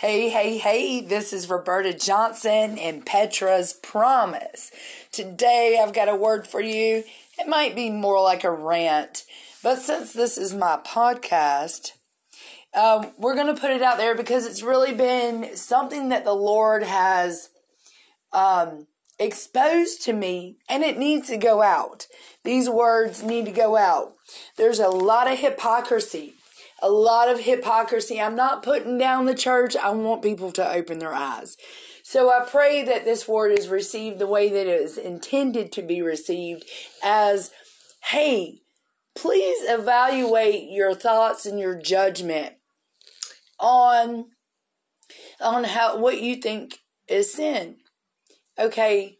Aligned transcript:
Hey, 0.00 0.30
hey, 0.30 0.56
hey, 0.56 1.02
this 1.02 1.30
is 1.30 1.50
Roberta 1.50 1.92
Johnson 1.92 2.78
and 2.78 3.04
Petra's 3.04 3.74
Promise. 3.74 4.70
Today 5.12 5.78
I've 5.78 5.92
got 5.92 6.08
a 6.08 6.14
word 6.14 6.46
for 6.46 6.62
you. 6.62 7.04
It 7.38 7.46
might 7.46 7.76
be 7.76 7.90
more 7.90 8.22
like 8.22 8.42
a 8.42 8.50
rant, 8.50 9.26
but 9.62 9.78
since 9.78 10.14
this 10.14 10.38
is 10.38 10.54
my 10.54 10.78
podcast, 10.86 11.90
um, 12.72 13.10
we're 13.18 13.34
going 13.34 13.54
to 13.54 13.60
put 13.60 13.72
it 13.72 13.82
out 13.82 13.98
there 13.98 14.14
because 14.14 14.46
it's 14.46 14.62
really 14.62 14.94
been 14.94 15.54
something 15.54 16.08
that 16.08 16.24
the 16.24 16.32
Lord 16.32 16.82
has 16.82 17.50
um, 18.32 18.86
exposed 19.18 20.00
to 20.04 20.14
me 20.14 20.56
and 20.66 20.82
it 20.82 20.96
needs 20.96 21.28
to 21.28 21.36
go 21.36 21.60
out. 21.60 22.06
These 22.42 22.70
words 22.70 23.22
need 23.22 23.44
to 23.44 23.52
go 23.52 23.76
out. 23.76 24.14
There's 24.56 24.80
a 24.80 24.88
lot 24.88 25.30
of 25.30 25.38
hypocrisy 25.38 26.36
a 26.82 26.90
lot 26.90 27.28
of 27.28 27.40
hypocrisy. 27.40 28.20
I'm 28.20 28.36
not 28.36 28.62
putting 28.62 28.98
down 28.98 29.26
the 29.26 29.34
church. 29.34 29.76
I 29.76 29.90
want 29.90 30.22
people 30.22 30.52
to 30.52 30.72
open 30.72 30.98
their 30.98 31.14
eyes. 31.14 31.56
So 32.02 32.30
I 32.30 32.44
pray 32.44 32.82
that 32.84 33.04
this 33.04 33.28
word 33.28 33.52
is 33.52 33.68
received 33.68 34.18
the 34.18 34.26
way 34.26 34.48
that 34.48 34.66
it 34.66 34.80
is 34.80 34.98
intended 34.98 35.70
to 35.72 35.82
be 35.82 36.02
received 36.02 36.64
as, 37.04 37.50
hey, 38.04 38.62
please 39.14 39.58
evaluate 39.68 40.70
your 40.70 40.94
thoughts 40.94 41.46
and 41.46 41.60
your 41.60 41.80
judgment 41.80 42.54
on 43.58 44.26
on 45.40 45.64
how 45.64 45.96
what 45.98 46.20
you 46.20 46.36
think 46.36 46.78
is 47.08 47.32
sin. 47.32 47.76
Okay? 48.58 49.18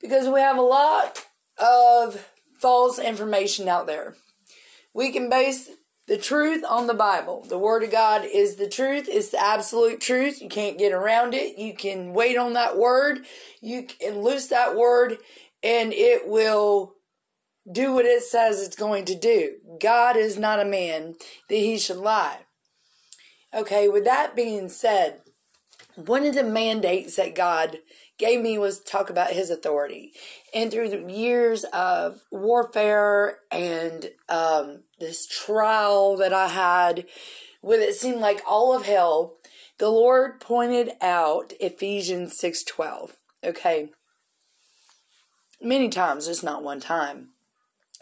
Because 0.00 0.28
we 0.28 0.40
have 0.40 0.58
a 0.58 0.62
lot 0.62 1.24
of 1.58 2.28
false 2.60 2.98
information 2.98 3.68
out 3.68 3.86
there. 3.86 4.16
We 4.94 5.12
can 5.12 5.28
base 5.28 5.70
the 6.06 6.18
truth 6.18 6.64
on 6.68 6.86
the 6.86 6.94
Bible. 6.94 7.44
The 7.48 7.58
Word 7.58 7.82
of 7.82 7.90
God 7.90 8.24
is 8.24 8.56
the 8.56 8.68
truth. 8.68 9.08
It's 9.08 9.30
the 9.30 9.42
absolute 9.42 10.00
truth. 10.00 10.40
You 10.40 10.48
can't 10.48 10.78
get 10.78 10.92
around 10.92 11.34
it. 11.34 11.58
You 11.58 11.74
can 11.74 12.12
wait 12.12 12.36
on 12.36 12.52
that 12.52 12.78
Word. 12.78 13.20
You 13.60 13.84
can 13.84 14.20
loose 14.20 14.46
that 14.48 14.76
Word 14.76 15.18
and 15.62 15.92
it 15.92 16.28
will 16.28 16.94
do 17.70 17.92
what 17.92 18.04
it 18.04 18.22
says 18.22 18.60
it's 18.60 18.76
going 18.76 19.04
to 19.06 19.18
do. 19.18 19.56
God 19.80 20.16
is 20.16 20.38
not 20.38 20.60
a 20.60 20.64
man 20.64 21.16
that 21.48 21.56
he 21.56 21.78
should 21.78 21.96
lie. 21.96 22.40
Okay, 23.52 23.88
with 23.88 24.04
that 24.04 24.36
being 24.36 24.68
said, 24.68 25.22
one 25.96 26.24
of 26.24 26.34
the 26.34 26.44
mandates 26.44 27.16
that 27.16 27.34
God 27.34 27.78
gave 28.18 28.40
me 28.40 28.58
was 28.58 28.80
talk 28.80 29.10
about 29.10 29.32
his 29.32 29.50
authority. 29.50 30.12
And 30.54 30.70
through 30.70 30.88
the 30.88 31.12
years 31.12 31.64
of 31.64 32.22
warfare 32.30 33.38
and 33.50 34.10
um, 34.28 34.84
this 34.98 35.26
trial 35.26 36.16
that 36.16 36.32
I 36.32 36.48
had, 36.48 37.06
with 37.62 37.80
it 37.80 37.94
seemed 37.94 38.20
like 38.20 38.42
all 38.48 38.74
of 38.74 38.86
hell, 38.86 39.34
the 39.78 39.90
Lord 39.90 40.40
pointed 40.40 40.92
out 41.00 41.52
Ephesians 41.60 42.38
6:12. 42.40 43.12
Okay. 43.44 43.90
Many 45.60 45.88
times, 45.88 46.26
just 46.26 46.44
not 46.44 46.62
one 46.62 46.80
time. 46.80 47.30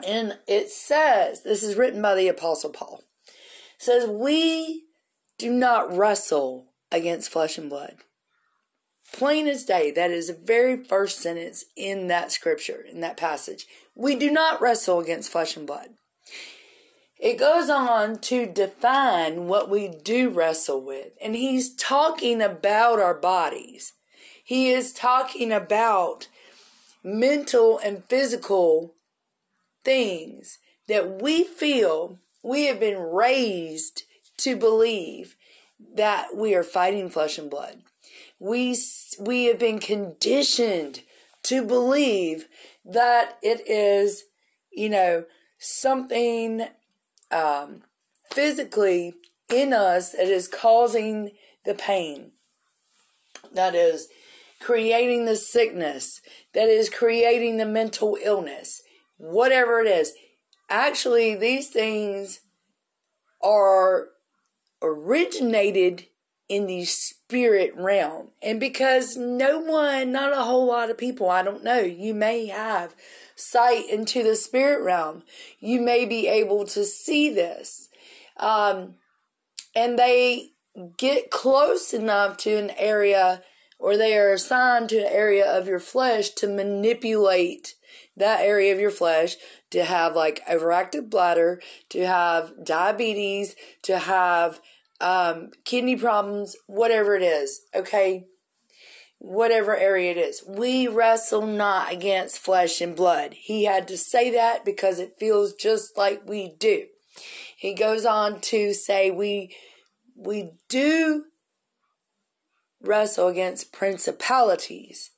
And 0.05 0.39
it 0.49 0.71
says, 0.71 1.43
this 1.43 1.63
is 1.63 1.77
written 1.77 2.03
by 2.03 2.17
the 2.17 2.29
apostle 2.29 2.71
Paul. 2.71 3.03
says, 3.79 4.07
"We 4.07 4.87
do 5.39 5.53
not 5.53 5.95
wrestle 5.97 6.67
against 6.91 7.31
flesh 7.31 7.59
and 7.59 7.69
blood." 7.69 7.99
Plain 9.15 9.47
as 9.47 9.63
day, 9.63 9.93
that 9.93 10.11
is 10.11 10.27
the 10.27 10.35
very 10.35 10.77
first 10.77 11.21
sentence 11.21 11.67
in 11.77 12.09
that 12.09 12.33
scripture, 12.33 12.85
in 12.91 13.01
that 13.03 13.17
passage. 13.17 13.65
We 13.95 14.17
do 14.17 14.29
not 14.29 14.61
wrestle 14.61 14.99
against 14.99 15.31
flesh 15.31 15.57
and 15.57 15.69
blood. 15.69 15.91
It 17.21 17.39
goes 17.39 17.71
on 17.71 18.19
to 18.23 18.45
define 18.45 19.47
what 19.47 19.71
we 19.71 19.87
do 19.87 20.31
wrestle 20.31 20.83
with. 20.85 21.13
And 21.23 21.37
he's 21.37 21.77
talking 21.77 22.43
about 22.43 22.99
our 22.99 23.15
bodies. 23.15 23.93
He 24.43 24.71
is 24.71 24.93
talking 24.93 25.53
about 25.53 26.27
mental 27.05 27.79
and 27.79 28.03
physical 28.07 28.95
things 29.85 30.59
that 30.89 31.23
we 31.23 31.45
feel 31.45 32.19
we 32.43 32.67
have 32.67 32.81
been 32.81 32.99
raised 32.99 34.03
to 34.39 34.57
believe 34.57 35.37
that 35.95 36.35
we 36.35 36.53
are 36.57 36.65
fighting 36.65 37.09
flesh 37.09 37.39
and 37.39 37.49
blood 37.49 37.85
we 38.45 38.77
we 39.19 39.47
have 39.47 39.59
been 39.59 39.79
conditioned 39.79 41.01
to 41.43 41.63
believe 41.63 42.47
that 42.85 43.39
it 43.43 43.67
is 43.67 44.25
you 44.71 44.91
know 44.91 45.25
something 45.59 46.67
um, 47.31 47.83
physically 48.31 49.15
in 49.49 49.73
us 49.73 50.13
that 50.13 50.29
is 50.29 50.47
causing 50.47 51.31
the 51.65 51.73
pain. 51.73 52.33
That 53.55 53.75
is 53.75 54.09
creating 54.61 55.25
the 55.25 55.37
sickness. 55.37 56.21
That 56.53 56.69
is 56.69 56.91
creating 56.91 57.57
the 57.57 57.67
mental 57.67 58.19
illness. 58.23 58.83
Whatever 59.17 59.81
it 59.81 59.87
is. 59.87 60.13
Actually 60.69 61.35
these 61.35 61.69
things 61.69 62.41
are 63.43 64.09
originated 64.83 66.09
in 66.49 66.67
the 66.67 66.85
spirit 66.85 67.73
realm. 67.75 68.29
And 68.43 68.61
because 68.61 69.17
no 69.17 69.59
one, 69.59 70.13
not 70.13 70.33
a 70.33 70.43
whole 70.43 70.67
lot 70.67 70.91
of 70.91 70.99
people, 70.99 71.31
I 71.31 71.43
don't 71.43 71.65
know, 71.65 71.81
you 71.81 72.15
may 72.15 72.47
have 72.47 72.95
sight 73.35 73.89
into 73.91 74.23
the 74.23 74.37
spirit 74.37 74.83
realm. 74.83 75.23
You 75.59 75.81
may 75.81 76.05
be 76.05 76.29
able 76.29 76.65
to 76.67 76.85
see 76.85 77.31
this. 77.31 77.89
Um, 78.37 78.97
and 79.75 79.99
they 79.99 80.51
get 80.97 81.31
close 81.31 81.95
enough 81.95 82.37
to 82.39 82.57
an 82.57 82.71
area 82.77 83.43
or 83.79 83.97
they 83.97 84.17
are 84.17 84.33
assigned 84.33 84.89
to 84.89 84.99
an 84.99 85.13
area 85.13 85.47
of 85.47 85.67
your 85.67 85.81
flesh 85.81 86.31
to 86.31 86.49
manipulate 86.49 87.75
that 88.17 88.41
area 88.41 88.73
of 88.73 88.81
your 88.81 88.91
flesh 88.91 89.37
to 89.71 89.85
have 89.85 90.15
like 90.15 90.45
overactive 90.47 91.11
bladder, 91.11 91.61
to 91.89 92.07
have 92.07 92.65
diabetes, 92.65 93.57
to 93.83 93.99
have 93.99 94.61
um, 95.05 95.51
kidney 95.67 95.97
problems, 95.97 96.57
whatever 96.67 97.15
it 97.15 97.23
is, 97.23 97.61
okay? 97.75 98.25
Whatever 99.19 99.77
area 99.77 100.13
it 100.13 100.17
is. 100.17 100.43
We 100.49 100.89
wrestle 100.89 101.47
not 101.47 101.93
against 101.93 102.39
flesh 102.39 102.81
and 102.81 102.97
blood. 102.97 103.35
He 103.35 103.65
had 103.65 103.87
to 103.89 103.99
say 103.99 104.31
that 104.31 104.65
because 104.65 104.99
it 104.99 105.19
feels 105.21 105.53
just 105.53 105.99
like 105.99 106.27
we 106.27 106.55
do. 106.59 106.87
He 107.55 107.75
goes 107.75 108.07
on 108.07 108.41
to 108.41 108.73
say 108.73 109.11
we 109.11 109.55
we 110.17 110.53
do 110.69 111.25
wrestle 112.81 113.29
against 113.29 113.73
principalities, 113.73 115.11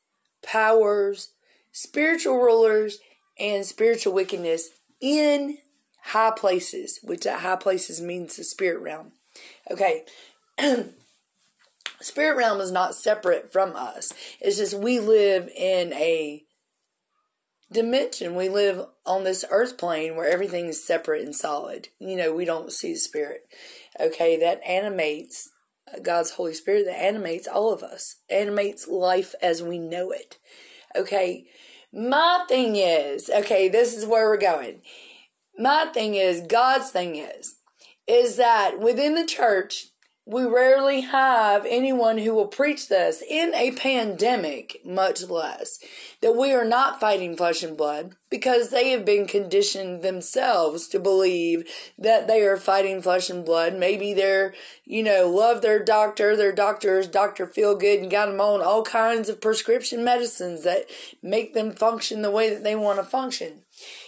powers, 0.43 1.33
spiritual 1.71 2.39
rulers, 2.39 2.99
and 3.39 3.65
spiritual 3.65 4.15
wickedness 4.15 4.69
in 5.01 5.59
high 6.07 6.33
places, 6.37 6.99
which 7.05 7.25
at 7.25 7.41
high 7.41 7.57
places 7.57 8.01
means 8.01 8.37
the 8.37 8.45
spirit 8.45 8.81
realm. 8.81 9.13
Okay. 9.71 10.05
Spirit 12.01 12.37
realm 12.37 12.61
is 12.61 12.71
not 12.71 12.95
separate 12.95 13.53
from 13.53 13.75
us. 13.75 14.13
It's 14.41 14.59
just 14.59 14.75
we 14.75 15.01
live 15.01 15.49
in 15.57 15.93
a 15.95 16.45
dimension. 17.73 18.37
We 18.37 18.49
live 18.49 18.87
on 19.05 19.25
this 19.25 19.45
earth 19.51 19.79
plane 19.79 20.15
where 20.15 20.29
everything 20.29 20.67
is 20.67 20.87
separate 20.87 21.25
and 21.25 21.35
solid. 21.35 21.89
You 21.99 22.17
know, 22.17 22.35
we 22.35 22.45
don't 22.45 22.73
see 22.73 22.93
the 22.93 22.99
spirit. 22.99 23.49
Okay, 23.99 24.39
that 24.39 24.61
animates 24.67 25.51
God's 26.03 26.33
Holy 26.33 26.55
Spirit 26.55 26.87
that 26.87 27.01
animates 27.01 27.47
all 27.47 27.73
of 27.73 27.83
us, 27.83 28.17
animates 28.29 28.89
life 28.89 29.35
as 29.43 29.63
we 29.63 29.79
know 29.79 30.11
it. 30.11 30.39
Okay, 30.95 31.47
my 31.93 32.45
thing 32.49 32.77
is, 32.77 33.31
okay, 33.31 33.69
this 33.69 33.97
is 33.97 34.07
where 34.07 34.29
we're 34.29 34.37
going. 34.37 34.83
My 35.59 35.87
thing 35.87 36.15
is, 36.15 36.47
God's 36.47 36.91
thing 36.91 37.17
is, 37.17 37.56
is 38.07 38.37
that 38.37 38.79
within 38.79 39.15
the 39.15 39.27
church, 39.27 39.89
we 40.29 40.45
rarely 40.45 41.03
have 41.03 41.65
anyone 41.69 42.19
who 42.19 42.35
will 42.35 42.49
preach 42.49 42.89
this 42.89 43.23
in 43.23 43.55
a 43.55 43.71
pandemic, 43.71 44.81
much 44.85 45.23
less 45.23 45.79
that 46.21 46.35
we 46.35 46.53
are 46.53 46.65
not 46.65 46.99
fighting 46.99 47.37
flesh 47.37 47.63
and 47.63 47.77
blood 47.77 48.17
because 48.29 48.71
they 48.71 48.91
have 48.91 49.05
been 49.05 49.29
conditioned 49.29 50.03
themselves 50.03 50.89
to 50.89 50.99
believe 50.99 51.71
that 51.97 52.27
they 52.27 52.43
are 52.43 52.57
fighting 52.57 53.01
flesh 53.01 53.31
and 53.31 53.45
blood. 53.45 53.79
Maybe 53.79 54.15
they're, 54.15 54.53
you 54.85 55.05
know, 55.05 55.31
love 55.31 55.63
their 55.63 55.83
doctor, 55.85 56.35
their 56.35 56.53
doctors, 56.53 57.07
Dr. 57.07 57.47
Feel 57.47 57.77
Good 57.77 58.01
and 58.01 58.11
got 58.11 58.27
them 58.27 58.41
on 58.41 58.61
all 58.61 58.83
kinds 58.83 59.29
of 59.29 59.41
prescription 59.41 60.03
medicines 60.03 60.65
that 60.65 60.87
make 61.23 61.55
them 61.55 61.71
function 61.71 62.23
the 62.23 62.33
way 62.33 62.51
that 62.53 62.65
they 62.65 62.75
want 62.75 62.99
to 62.99 63.05
function. 63.05 63.63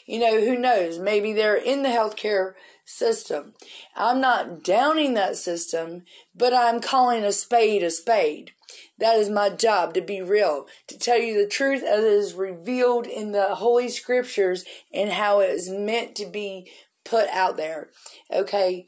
You 0.04 0.18
know, 0.18 0.40
who 0.40 0.58
knows? 0.58 0.98
Maybe 0.98 1.32
they're 1.32 1.54
in 1.54 1.84
the 1.84 1.90
healthcare 1.90 2.54
system. 2.88 3.52
I'm 3.94 4.20
not 4.20 4.64
downing 4.64 5.14
that 5.14 5.36
system, 5.36 6.04
but 6.34 6.54
I'm 6.54 6.80
calling 6.80 7.22
a 7.22 7.32
spade 7.32 7.82
a 7.82 7.90
spade. 7.90 8.52
That 8.98 9.16
is 9.16 9.28
my 9.28 9.50
job 9.50 9.94
to 9.94 10.00
be 10.00 10.22
real, 10.22 10.66
to 10.88 10.98
tell 10.98 11.18
you 11.18 11.40
the 11.40 11.48
truth 11.48 11.82
as 11.82 12.02
it 12.02 12.10
is 12.10 12.34
revealed 12.34 13.06
in 13.06 13.32
the 13.32 13.56
Holy 13.56 13.88
Scriptures 13.88 14.64
and 14.92 15.10
how 15.10 15.40
it 15.40 15.50
is 15.50 15.68
meant 15.68 16.14
to 16.16 16.26
be 16.26 16.70
put 17.04 17.28
out 17.28 17.56
there. 17.56 17.90
Okay. 18.32 18.86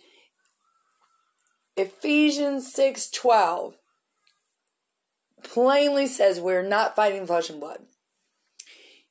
Ephesians 1.77 2.73
6:12 2.75 3.75
plainly 5.43 6.07
says 6.07 6.41
we're 6.41 6.63
not 6.63 6.97
fighting 6.97 7.27
flesh 7.27 7.51
and 7.51 7.61
blood. 7.61 7.87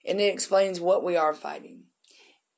And 0.05 0.19
it 0.19 0.33
explains 0.33 0.79
what 0.79 1.03
we 1.03 1.15
are 1.15 1.33
fighting. 1.33 1.88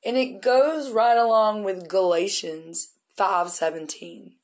And 0.04 0.18
it 0.18 0.42
goes 0.42 0.92
right 0.92 1.18
along 1.18 1.64
with 1.64 1.88
Galatians 1.88 2.94
5:17. 3.18 4.36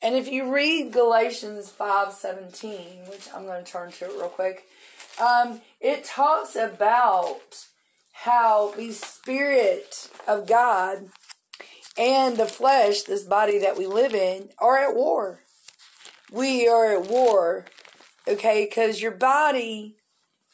And 0.00 0.16
if 0.16 0.26
you 0.26 0.52
read 0.52 0.92
Galatians 0.92 1.70
5:17, 1.70 3.08
which 3.08 3.28
I'm 3.34 3.44
going 3.44 3.64
to 3.64 3.70
turn 3.70 3.92
to 3.92 4.06
it 4.06 4.12
real 4.12 4.28
quick, 4.28 4.66
um, 5.20 5.60
it 5.80 6.04
talks 6.04 6.56
about 6.56 7.66
how 8.12 8.72
the 8.76 8.92
spirit 8.92 10.08
of 10.26 10.46
God 10.46 11.10
and 11.96 12.36
the 12.36 12.46
flesh, 12.46 13.02
this 13.02 13.22
body 13.22 13.58
that 13.58 13.76
we 13.76 13.86
live 13.86 14.14
in, 14.14 14.50
are 14.58 14.78
at 14.78 14.94
war. 14.94 15.40
We 16.30 16.66
are 16.66 16.92
at 16.92 17.08
war, 17.08 17.66
okay? 18.26 18.64
Because 18.64 19.02
your 19.02 19.12
body 19.12 19.96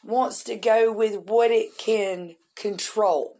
wants 0.03 0.43
to 0.43 0.55
go 0.55 0.91
with 0.91 1.29
what 1.29 1.51
it 1.51 1.77
can 1.77 2.35
control. 2.55 3.38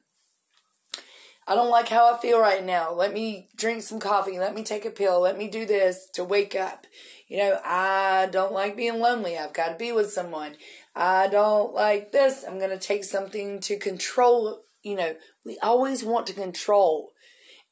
I 1.49 1.55
don't 1.55 1.71
like 1.71 1.89
how 1.89 2.13
I 2.13 2.19
feel 2.19 2.39
right 2.39 2.63
now. 2.63 2.93
Let 2.93 3.11
me 3.11 3.49
drink 3.57 3.81
some 3.81 3.99
coffee. 3.99 4.37
Let 4.37 4.53
me 4.53 4.63
take 4.63 4.85
a 4.85 4.91
pill. 4.91 5.19
Let 5.19 5.35
me 5.35 5.47
do 5.47 5.65
this 5.65 6.07
to 6.13 6.23
wake 6.23 6.55
up. 6.55 6.85
You 7.27 7.37
know, 7.39 7.59
I 7.65 8.29
don't 8.31 8.53
like 8.53 8.77
being 8.77 8.99
lonely. 8.99 9.35
I've 9.35 9.53
got 9.53 9.69
to 9.69 9.75
be 9.75 9.91
with 9.91 10.11
someone. 10.11 10.57
I 10.95 11.27
don't 11.27 11.73
like 11.73 12.11
this. 12.11 12.45
I'm 12.47 12.59
going 12.59 12.69
to 12.69 12.77
take 12.77 13.03
something 13.03 13.59
to 13.61 13.79
control. 13.79 14.61
You 14.83 14.95
know, 14.95 15.15
we 15.43 15.57
always 15.63 16.03
want 16.03 16.27
to 16.27 16.33
control. 16.33 17.13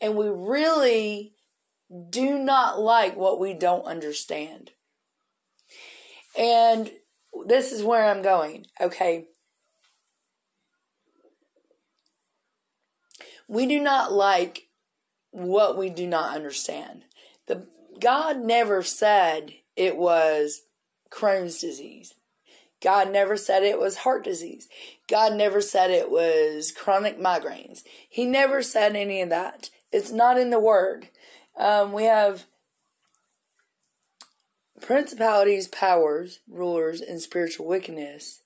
And 0.01 0.15
we 0.15 0.27
really 0.27 1.35
do 2.09 2.39
not 2.39 2.79
like 2.79 3.15
what 3.15 3.39
we 3.39 3.53
don't 3.53 3.85
understand. 3.85 4.71
And 6.35 6.89
this 7.45 7.71
is 7.71 7.83
where 7.83 8.05
I'm 8.05 8.23
going. 8.23 8.65
Okay. 8.81 9.27
We 13.47 13.65
do 13.65 13.79
not 13.79 14.11
like 14.11 14.67
what 15.31 15.77
we 15.77 15.89
do 15.89 16.07
not 16.07 16.35
understand. 16.35 17.03
The 17.47 17.67
God 17.99 18.39
never 18.39 18.83
said 18.83 19.53
it 19.75 19.97
was 19.97 20.61
Crohn's 21.09 21.59
disease. 21.59 22.13
God 22.81 23.11
never 23.11 23.37
said 23.37 23.63
it 23.63 23.79
was 23.79 23.97
heart 23.97 24.23
disease. 24.23 24.67
God 25.09 25.33
never 25.33 25.61
said 25.61 25.89
it 25.89 26.11
was 26.11 26.71
chronic 26.71 27.19
migraines. 27.19 27.81
He 28.07 28.25
never 28.25 28.61
said 28.61 28.95
any 28.95 29.21
of 29.21 29.29
that. 29.29 29.69
It's 29.91 30.11
not 30.11 30.37
in 30.37 30.51
the 30.51 30.59
word. 30.59 31.09
Um, 31.57 31.91
we 31.91 32.03
have 32.03 32.45
principalities, 34.79 35.67
powers, 35.67 36.39
rulers, 36.47 37.01
and 37.01 37.19
spiritual 37.19 37.67
wickedness 37.67 38.41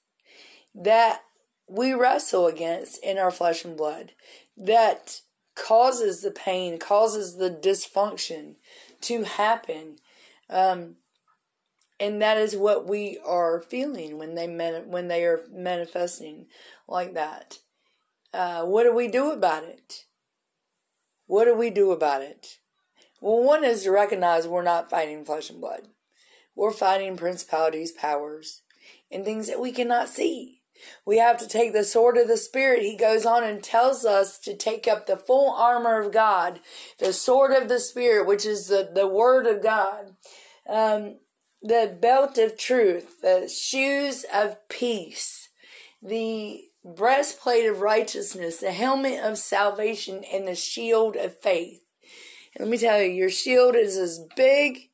that 0.73 1.21
we 1.67 1.93
wrestle 1.93 2.47
against 2.47 3.03
in 3.03 3.17
our 3.17 3.31
flesh 3.31 3.65
and 3.65 3.75
blood 3.75 4.11
that 4.57 5.21
causes 5.55 6.21
the 6.21 6.31
pain, 6.31 6.79
causes 6.79 7.37
the 7.37 7.49
dysfunction 7.49 8.55
to 9.01 9.23
happen. 9.23 9.97
Um, 10.49 10.95
and 11.99 12.21
that 12.21 12.37
is 12.37 12.55
what 12.55 12.87
we 12.87 13.19
are 13.25 13.61
feeling 13.61 14.17
when 14.17 14.35
they 14.35 14.47
mani- 14.47 14.85
when 14.85 15.07
they 15.07 15.23
are 15.23 15.45
manifesting 15.51 16.47
like 16.87 17.13
that. 17.13 17.59
Uh, 18.33 18.63
what 18.63 18.83
do 18.83 18.93
we 18.93 19.07
do 19.07 19.31
about 19.31 19.63
it? 19.63 20.05
What 21.27 21.45
do 21.45 21.55
we 21.55 21.69
do 21.69 21.91
about 21.91 22.21
it? 22.21 22.57
Well, 23.21 23.43
one 23.43 23.63
is 23.63 23.83
to 23.83 23.91
recognize 23.91 24.47
we're 24.47 24.63
not 24.63 24.89
fighting 24.89 25.23
flesh 25.23 25.49
and 25.49 25.61
blood. 25.61 25.89
We're 26.55 26.71
fighting 26.71 27.17
principalities, 27.17 27.91
powers, 27.91 28.63
and 29.11 29.23
things 29.23 29.47
that 29.47 29.59
we 29.59 29.71
cannot 29.71 30.09
see. 30.09 30.60
We 31.05 31.17
have 31.17 31.37
to 31.39 31.47
take 31.47 31.73
the 31.73 31.83
sword 31.83 32.17
of 32.17 32.27
the 32.27 32.37
Spirit. 32.37 32.83
He 32.83 32.95
goes 32.95 33.25
on 33.25 33.43
and 33.43 33.63
tells 33.63 34.05
us 34.05 34.37
to 34.39 34.55
take 34.55 34.87
up 34.87 35.05
the 35.05 35.17
full 35.17 35.51
armor 35.51 35.99
of 35.99 36.11
God, 36.11 36.59
the 36.99 37.13
sword 37.13 37.51
of 37.51 37.69
the 37.69 37.79
Spirit, 37.79 38.27
which 38.27 38.45
is 38.45 38.67
the, 38.67 38.89
the 38.93 39.07
Word 39.07 39.45
of 39.47 39.61
God, 39.61 40.15
um, 40.67 41.17
the 41.61 41.95
belt 41.99 42.37
of 42.37 42.57
truth, 42.57 43.21
the 43.21 43.47
shoes 43.47 44.25
of 44.33 44.57
peace, 44.69 45.49
the 46.01 46.63
breastplate 46.83 47.65
of 47.65 47.81
righteousness, 47.81 48.57
the 48.57 48.71
helmet 48.71 49.19
of 49.19 49.37
salvation, 49.37 50.23
and 50.31 50.47
the 50.47 50.55
shield 50.55 51.15
of 51.15 51.39
faith. 51.39 51.81
And 52.55 52.65
let 52.65 52.71
me 52.71 52.77
tell 52.77 53.01
you, 53.01 53.11
your 53.11 53.29
shield 53.29 53.75
is 53.75 53.97
as 53.97 54.19
big 54.35 54.89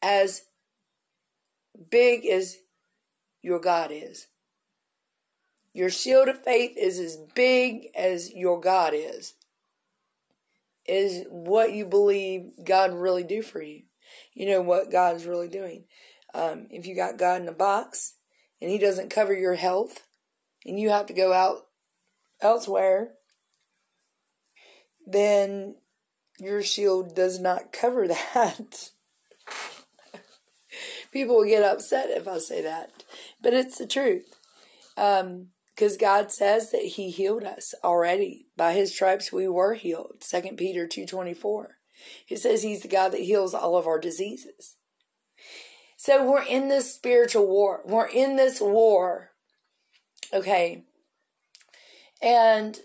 as 0.00 0.42
big 1.90 2.26
as 2.26 2.58
your 3.42 3.58
God 3.58 3.90
is. 3.92 4.28
Your 5.74 5.90
shield 5.90 6.28
of 6.28 6.42
faith 6.42 6.76
is 6.78 6.98
as 7.00 7.18
big 7.34 7.88
as 7.96 8.32
your 8.32 8.60
God 8.60 8.94
is. 8.94 9.34
Is 10.86 11.26
what 11.28 11.72
you 11.72 11.84
believe 11.84 12.52
God 12.64 12.92
really 12.92 13.24
do 13.24 13.42
for 13.42 13.60
you. 13.60 13.82
You 14.34 14.46
know 14.46 14.62
what 14.62 14.92
God 14.92 15.16
is 15.16 15.26
really 15.26 15.48
doing. 15.48 15.84
Um, 16.32 16.68
if 16.70 16.86
you 16.86 16.94
got 16.94 17.18
God 17.18 17.42
in 17.42 17.48
a 17.48 17.52
box 17.52 18.14
and 18.60 18.70
He 18.70 18.78
doesn't 18.78 19.10
cover 19.10 19.34
your 19.34 19.54
health, 19.54 20.06
and 20.64 20.78
you 20.78 20.90
have 20.90 21.06
to 21.06 21.12
go 21.12 21.32
out 21.32 21.66
elsewhere, 22.40 23.12
then 25.06 25.76
your 26.38 26.62
shield 26.62 27.14
does 27.14 27.38
not 27.38 27.72
cover 27.72 28.08
that. 28.34 28.90
People 31.12 31.36
will 31.36 31.44
get 31.44 31.62
upset 31.62 32.10
if 32.10 32.26
I 32.26 32.38
say 32.38 32.62
that, 32.62 33.04
but 33.40 33.54
it's 33.54 33.78
the 33.78 33.86
truth. 33.86 34.34
Um, 34.96 35.48
because 35.74 35.96
God 35.96 36.30
says 36.30 36.70
that 36.70 36.82
he 36.82 37.10
healed 37.10 37.44
us 37.44 37.74
already. 37.82 38.46
By 38.56 38.72
his 38.72 38.94
stripes 38.94 39.32
we 39.32 39.48
were 39.48 39.74
healed. 39.74 40.22
2 40.28 40.42
Peter 40.56 40.86
2.24. 40.86 41.66
He 42.24 42.36
says 42.36 42.62
he's 42.62 42.82
the 42.82 42.88
God 42.88 43.10
that 43.12 43.20
heals 43.20 43.54
all 43.54 43.76
of 43.76 43.86
our 43.86 43.98
diseases. 43.98 44.76
So 45.96 46.28
we're 46.28 46.42
in 46.42 46.68
this 46.68 46.94
spiritual 46.94 47.46
war. 47.46 47.82
We're 47.84 48.08
in 48.08 48.36
this 48.36 48.60
war. 48.60 49.30
Okay. 50.32 50.84
And 52.22 52.78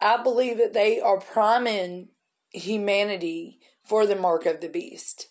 I 0.00 0.22
believe 0.22 0.58
that 0.58 0.72
they 0.72 1.00
are 1.00 1.20
priming 1.20 2.08
humanity 2.50 3.58
for 3.84 4.06
the 4.06 4.16
mark 4.16 4.46
of 4.46 4.60
the 4.60 4.68
beast. 4.68 5.28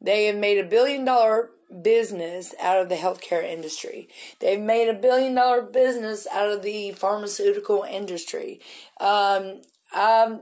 They 0.00 0.26
have 0.26 0.36
made 0.36 0.58
a 0.58 0.68
billion 0.68 1.04
dollar 1.04 1.50
business 1.82 2.54
out 2.60 2.80
of 2.80 2.88
the 2.88 2.96
healthcare 2.96 3.44
industry. 3.44 4.08
They've 4.40 4.60
made 4.60 4.88
a 4.88 4.94
billion 4.94 5.34
dollar 5.34 5.62
business 5.62 6.26
out 6.32 6.50
of 6.50 6.62
the 6.62 6.92
pharmaceutical 6.92 7.82
industry. 7.82 8.60
Um, 9.00 9.62
I've 9.94 10.40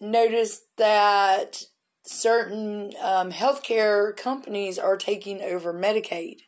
noticed 0.00 0.64
that 0.78 1.62
certain 2.04 2.92
um, 3.02 3.30
healthcare 3.32 4.16
companies 4.16 4.78
are 4.78 4.96
taking 4.96 5.40
over 5.40 5.72
Medicaid. 5.72 6.38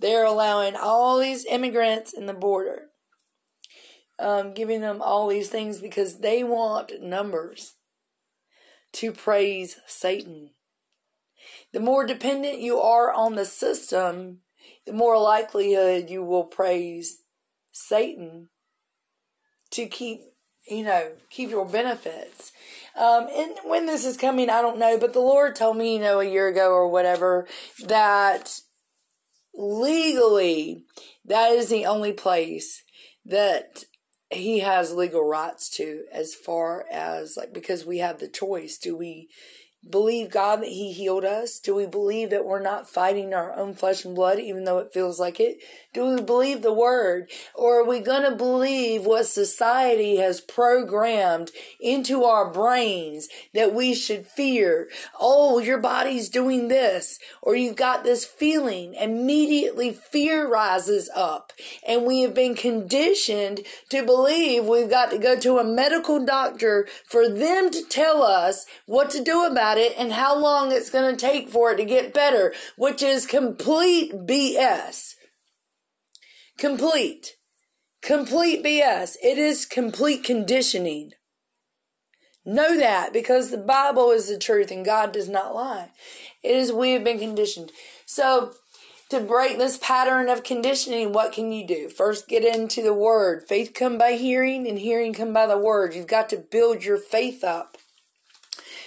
They're 0.00 0.24
allowing 0.24 0.74
all 0.74 1.18
these 1.18 1.46
immigrants 1.46 2.12
in 2.12 2.26
the 2.26 2.34
border, 2.34 2.86
um, 4.18 4.52
giving 4.52 4.80
them 4.80 5.00
all 5.00 5.28
these 5.28 5.48
things 5.48 5.78
because 5.78 6.18
they 6.18 6.42
want 6.42 7.00
numbers 7.00 7.74
to 8.94 9.12
praise 9.12 9.78
Satan. 9.86 10.50
The 11.74 11.80
more 11.80 12.06
dependent 12.06 12.60
you 12.60 12.78
are 12.78 13.12
on 13.12 13.34
the 13.34 13.44
system, 13.44 14.38
the 14.86 14.92
more 14.92 15.18
likelihood 15.18 16.08
you 16.08 16.22
will 16.22 16.44
praise 16.44 17.18
Satan 17.72 18.48
to 19.72 19.86
keep, 19.86 20.20
you 20.70 20.84
know, 20.84 21.14
keep 21.30 21.50
your 21.50 21.66
benefits. 21.66 22.52
Um, 22.96 23.26
and 23.34 23.56
when 23.64 23.86
this 23.86 24.04
is 24.04 24.16
coming, 24.16 24.50
I 24.50 24.62
don't 24.62 24.78
know, 24.78 24.96
but 24.96 25.14
the 25.14 25.18
Lord 25.18 25.56
told 25.56 25.76
me, 25.76 25.94
you 25.94 26.00
know, 26.00 26.20
a 26.20 26.24
year 26.24 26.46
ago 26.46 26.70
or 26.70 26.88
whatever, 26.88 27.48
that 27.84 28.60
legally, 29.52 30.84
that 31.24 31.50
is 31.50 31.70
the 31.70 31.86
only 31.86 32.12
place 32.12 32.84
that 33.24 33.82
he 34.30 34.60
has 34.60 34.92
legal 34.92 35.24
rights 35.24 35.68
to 35.70 36.04
as 36.12 36.36
far 36.36 36.86
as 36.92 37.36
like 37.36 37.52
because 37.52 37.84
we 37.84 37.98
have 37.98 38.18
the 38.18 38.28
choice 38.28 38.78
do 38.78 38.96
we 38.96 39.28
believe 39.88 40.30
God 40.30 40.62
that 40.62 40.68
He 40.68 40.92
healed 40.92 41.24
us? 41.24 41.58
Do 41.58 41.74
we 41.74 41.86
believe 41.86 42.30
that 42.30 42.44
we're 42.44 42.60
not 42.60 42.88
fighting 42.88 43.34
our 43.34 43.54
own 43.54 43.74
flesh 43.74 44.04
and 44.04 44.14
blood, 44.14 44.38
even 44.38 44.64
though 44.64 44.78
it 44.78 44.92
feels 44.92 45.20
like 45.20 45.40
it? 45.40 45.58
Do 45.92 46.06
we 46.06 46.22
believe 46.22 46.62
the 46.62 46.72
Word? 46.72 47.30
Or 47.54 47.80
are 47.80 47.88
we 47.88 48.00
going 48.00 48.28
to 48.28 48.36
believe 48.36 49.06
what 49.06 49.26
society 49.26 50.16
has 50.16 50.40
programmed 50.40 51.50
into 51.78 52.24
our 52.24 52.50
brains 52.50 53.28
that 53.52 53.74
we 53.74 53.94
should 53.94 54.26
fear? 54.26 54.88
Oh, 55.20 55.58
your 55.58 55.78
body's 55.78 56.28
doing 56.28 56.68
this, 56.68 57.18
or 57.42 57.54
you've 57.54 57.76
got 57.76 58.04
this 58.04 58.24
feeling. 58.24 58.94
Immediately, 58.94 59.92
fear 59.92 60.48
rises 60.48 61.10
up, 61.14 61.52
and 61.86 62.04
we 62.04 62.22
have 62.22 62.34
been 62.34 62.54
conditioned 62.54 63.60
to 63.90 64.04
believe 64.04 64.64
we've 64.64 64.90
got 64.90 65.10
to 65.10 65.18
go 65.18 65.38
to 65.38 65.58
a 65.58 65.64
medical 65.64 66.24
doctor 66.24 66.88
for 67.04 67.28
them 67.28 67.70
to 67.70 67.82
tell 67.84 68.22
us 68.22 68.66
what 68.86 69.10
to 69.10 69.22
do 69.22 69.44
about 69.44 69.73
at 69.74 69.78
it 69.78 69.94
and 69.98 70.12
how 70.12 70.38
long 70.38 70.70
it's 70.70 70.90
going 70.90 71.10
to 71.10 71.20
take 71.20 71.48
for 71.48 71.72
it 71.72 71.76
to 71.76 71.84
get 71.84 72.14
better, 72.14 72.54
which 72.76 73.02
is 73.02 73.26
complete 73.26 74.12
BS. 74.12 75.14
Complete. 76.58 77.34
Complete 78.02 78.64
BS. 78.64 79.16
It 79.22 79.38
is 79.38 79.66
complete 79.66 80.22
conditioning. 80.22 81.12
Know 82.44 82.76
that 82.76 83.12
because 83.12 83.50
the 83.50 83.58
Bible 83.58 84.10
is 84.10 84.28
the 84.28 84.38
truth 84.38 84.70
and 84.70 84.84
God 84.84 85.12
does 85.12 85.28
not 85.28 85.54
lie. 85.54 85.90
It 86.42 86.54
is 86.54 86.72
we 86.72 86.92
have 86.92 87.02
been 87.02 87.18
conditioned. 87.18 87.72
So 88.04 88.52
to 89.08 89.20
break 89.20 89.58
this 89.58 89.78
pattern 89.78 90.28
of 90.28 90.44
conditioning, 90.44 91.12
what 91.12 91.32
can 91.32 91.52
you 91.52 91.66
do? 91.66 91.88
First, 91.88 92.28
get 92.28 92.44
into 92.44 92.82
the 92.82 92.94
Word. 92.94 93.44
Faith 93.48 93.72
come 93.74 93.98
by 93.98 94.12
hearing, 94.12 94.66
and 94.68 94.78
hearing 94.78 95.14
come 95.14 95.32
by 95.32 95.46
the 95.46 95.58
Word. 95.58 95.94
You've 95.94 96.06
got 96.06 96.28
to 96.30 96.36
build 96.36 96.84
your 96.84 96.98
faith 96.98 97.42
up. 97.42 97.78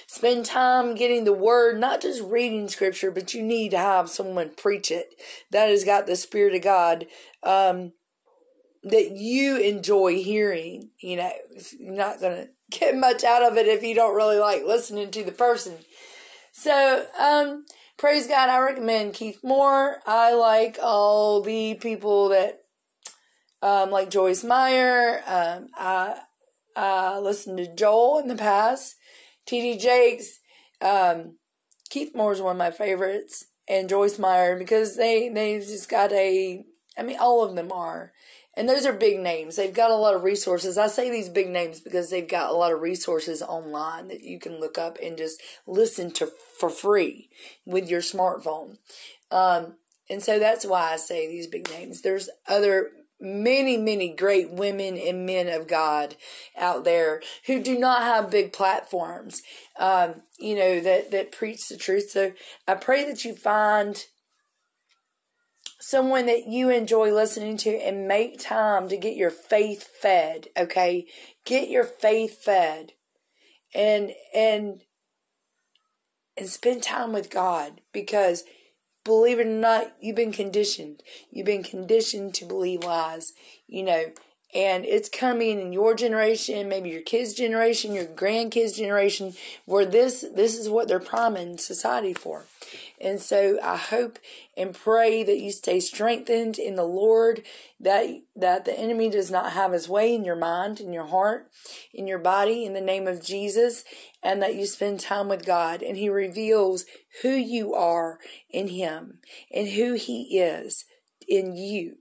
Spend 0.07 0.45
time 0.45 0.95
getting 0.95 1.25
the 1.25 1.33
Word, 1.33 1.79
not 1.79 2.01
just 2.01 2.23
reading 2.23 2.67
Scripture, 2.69 3.11
but 3.11 3.33
you 3.33 3.43
need 3.43 3.71
to 3.71 3.77
have 3.77 4.09
someone 4.09 4.51
preach 4.55 4.89
it 4.89 5.13
that 5.51 5.69
has 5.69 5.83
got 5.83 6.07
the 6.07 6.15
Spirit 6.15 6.55
of 6.55 6.61
God. 6.61 7.05
Um, 7.43 7.91
that 8.83 9.11
you 9.11 9.57
enjoy 9.57 10.15
hearing. 10.15 10.89
You 10.99 11.17
know, 11.17 11.31
you're 11.79 11.93
not 11.93 12.19
going 12.19 12.35
to 12.35 12.49
get 12.79 12.95
much 12.95 13.23
out 13.23 13.43
of 13.43 13.57
it 13.57 13.67
if 13.67 13.83
you 13.83 13.95
don't 13.95 14.15
really 14.15 14.37
like 14.37 14.63
listening 14.65 15.11
to 15.11 15.23
the 15.23 15.31
person. 15.31 15.75
So, 16.51 17.05
um, 17.19 17.65
praise 17.97 18.27
God, 18.27 18.49
I 18.49 18.59
recommend 18.59 19.13
Keith 19.13 19.39
Moore. 19.43 19.97
I 20.05 20.33
like 20.33 20.77
all 20.81 21.41
the 21.41 21.75
people 21.75 22.29
that, 22.29 22.61
um, 23.61 23.91
like 23.91 24.09
Joyce 24.09 24.43
Meyer. 24.43 25.21
Um, 25.27 25.67
I, 25.77 26.19
I 26.75 27.19
listened 27.19 27.57
to 27.57 27.75
Joel 27.75 28.19
in 28.19 28.27
the 28.27 28.35
past, 28.35 28.95
T.D. 29.47 29.77
Jakes. 29.79 30.39
Um, 30.81 31.37
Keith 31.89 32.13
Moore 32.13 32.33
is 32.33 32.41
one 32.41 32.51
of 32.51 32.57
my 32.57 32.71
favorites, 32.71 33.45
and 33.67 33.89
Joyce 33.89 34.19
Meyer 34.19 34.57
because 34.57 34.95
they 34.97 35.29
they've 35.29 35.61
just 35.61 35.89
got 35.89 36.11
a. 36.11 36.63
I 36.97 37.03
mean, 37.03 37.17
all 37.19 37.43
of 37.43 37.55
them 37.55 37.71
are. 37.71 38.11
And 38.55 38.67
those 38.67 38.87
are 38.87 38.93
big 38.93 39.19
names. 39.19 39.55
They've 39.55 39.71
got 39.71 39.91
a 39.91 39.95
lot 39.95 40.15
of 40.15 40.23
resources. 40.23 40.79
I 40.79 40.87
say 40.87 41.11
these 41.11 41.29
big 41.29 41.47
names 41.47 41.79
because 41.79 42.09
they've 42.09 42.27
got 42.27 42.49
a 42.49 42.57
lot 42.57 42.73
of 42.73 42.81
resources 42.81 43.43
online 43.43 44.07
that 44.07 44.21
you 44.21 44.39
can 44.39 44.59
look 44.59 44.79
up 44.79 44.97
and 45.01 45.15
just 45.15 45.39
listen 45.67 46.09
to 46.13 46.31
for 46.59 46.71
free 46.71 47.29
with 47.67 47.87
your 47.87 48.01
smartphone. 48.01 48.77
Um, 49.29 49.75
and 50.09 50.23
so 50.23 50.39
that's 50.39 50.65
why 50.65 50.93
I 50.93 50.95
say 50.95 51.27
these 51.27 51.45
big 51.45 51.69
names. 51.69 52.01
There's 52.01 52.31
other 52.47 52.89
many, 53.19 53.77
many 53.77 54.09
great 54.13 54.51
women 54.51 54.97
and 54.97 55.25
men 55.25 55.47
of 55.47 55.67
God 55.67 56.15
out 56.57 56.83
there 56.83 57.21
who 57.45 57.61
do 57.61 57.77
not 57.77 58.03
have 58.03 58.29
big 58.29 58.53
platforms, 58.53 59.41
um, 59.79 60.21
you 60.37 60.55
know, 60.55 60.79
that, 60.79 61.11
that 61.11 61.31
preach 61.31 61.67
the 61.67 61.77
truth. 61.77 62.11
So 62.11 62.33
I 62.67 62.75
pray 62.75 63.05
that 63.05 63.25
you 63.25 63.35
find 63.35 64.05
someone 65.79 66.25
that 66.25 66.47
you 66.47 66.69
enjoy 66.69 67.13
listening 67.13 67.57
to 67.57 67.69
and 67.69 68.07
make 68.07 68.39
time 68.39 68.89
to 68.89 68.97
get 68.97 69.15
your 69.15 69.29
faith 69.31 69.87
fed, 70.01 70.47
okay? 70.57 71.05
Get 71.45 71.69
your 71.69 71.85
faith 71.85 72.43
fed. 72.43 72.93
And 73.75 74.13
and 74.33 74.81
and 76.37 76.49
spend 76.49 76.83
time 76.83 77.11
with 77.11 77.29
God 77.29 77.81
because 77.91 78.43
believe 79.07 79.39
it 79.39 79.47
or 79.47 79.49
not, 79.49 79.93
you've 79.99 80.15
been 80.15 80.31
conditioned. 80.31 81.01
You've 81.31 81.47
been 81.47 81.63
conditioned 81.63 82.35
to 82.35 82.45
believe 82.45 82.83
lies, 82.83 83.33
you 83.67 83.81
know, 83.81 84.11
and 84.53 84.85
it's 84.85 85.09
coming 85.09 85.59
in 85.59 85.73
your 85.73 85.93
generation, 85.93 86.69
maybe 86.69 86.89
your 86.89 87.01
kids' 87.01 87.33
generation, 87.33 87.93
your 87.93 88.05
grandkids' 88.05 88.75
generation, 88.75 89.33
where 89.65 89.85
this 89.85 90.25
this 90.33 90.57
is 90.57 90.69
what 90.69 90.87
they're 90.87 90.99
priming 90.99 91.57
society 91.57 92.13
for. 92.13 92.45
And 92.99 93.19
so 93.19 93.59
I 93.61 93.75
hope 93.75 94.17
and 94.55 94.73
pray 94.73 95.23
that 95.23 95.39
you 95.39 95.51
stay 95.51 95.79
strengthened 95.79 96.57
in 96.57 96.75
the 96.75 96.83
Lord, 96.83 97.43
that 97.79 98.07
that 98.35 98.65
the 98.65 98.77
enemy 98.77 99.09
does 99.09 99.29
not 99.29 99.53
have 99.53 99.71
his 99.71 99.87
way 99.87 100.15
in 100.15 100.25
your 100.25 100.35
mind, 100.35 100.79
in 100.79 100.93
your 100.93 101.05
heart, 101.05 101.51
in 101.93 102.07
your 102.07 102.17
body, 102.17 102.65
in 102.65 102.73
the 102.73 102.81
name 102.81 103.07
of 103.07 103.23
Jesus, 103.23 103.83
and 104.23 104.41
that 104.41 104.55
you 104.55 104.65
spend 104.65 104.99
time 104.99 105.27
with 105.27 105.45
God 105.45 105.83
and 105.83 105.97
He 105.97 106.09
reveals 106.09 106.85
who 107.21 107.29
you 107.29 107.73
are 107.73 108.17
in 108.49 108.69
Him 108.69 109.19
and 109.53 109.69
who 109.69 109.93
He 109.93 110.39
is 110.39 110.85
in 111.27 111.55
you. 111.55 111.97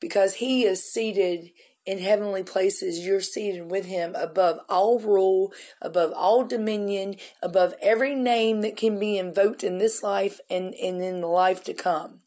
Because 0.00 0.34
He 0.34 0.64
is 0.64 0.82
seated 0.82 1.50
in 1.86 1.98
heavenly 1.98 2.42
places, 2.42 3.06
you're 3.06 3.20
seated 3.20 3.70
with 3.70 3.86
him 3.86 4.14
above 4.14 4.58
all 4.68 4.98
rule, 4.98 5.52
above 5.80 6.12
all 6.14 6.44
dominion, 6.44 7.16
above 7.42 7.74
every 7.80 8.14
name 8.14 8.60
that 8.60 8.76
can 8.76 8.98
be 8.98 9.18
invoked 9.18 9.64
in 9.64 9.78
this 9.78 10.02
life 10.02 10.40
and, 10.50 10.74
and 10.74 11.02
in 11.02 11.20
the 11.20 11.26
life 11.26 11.64
to 11.64 11.74
come. 11.74 12.20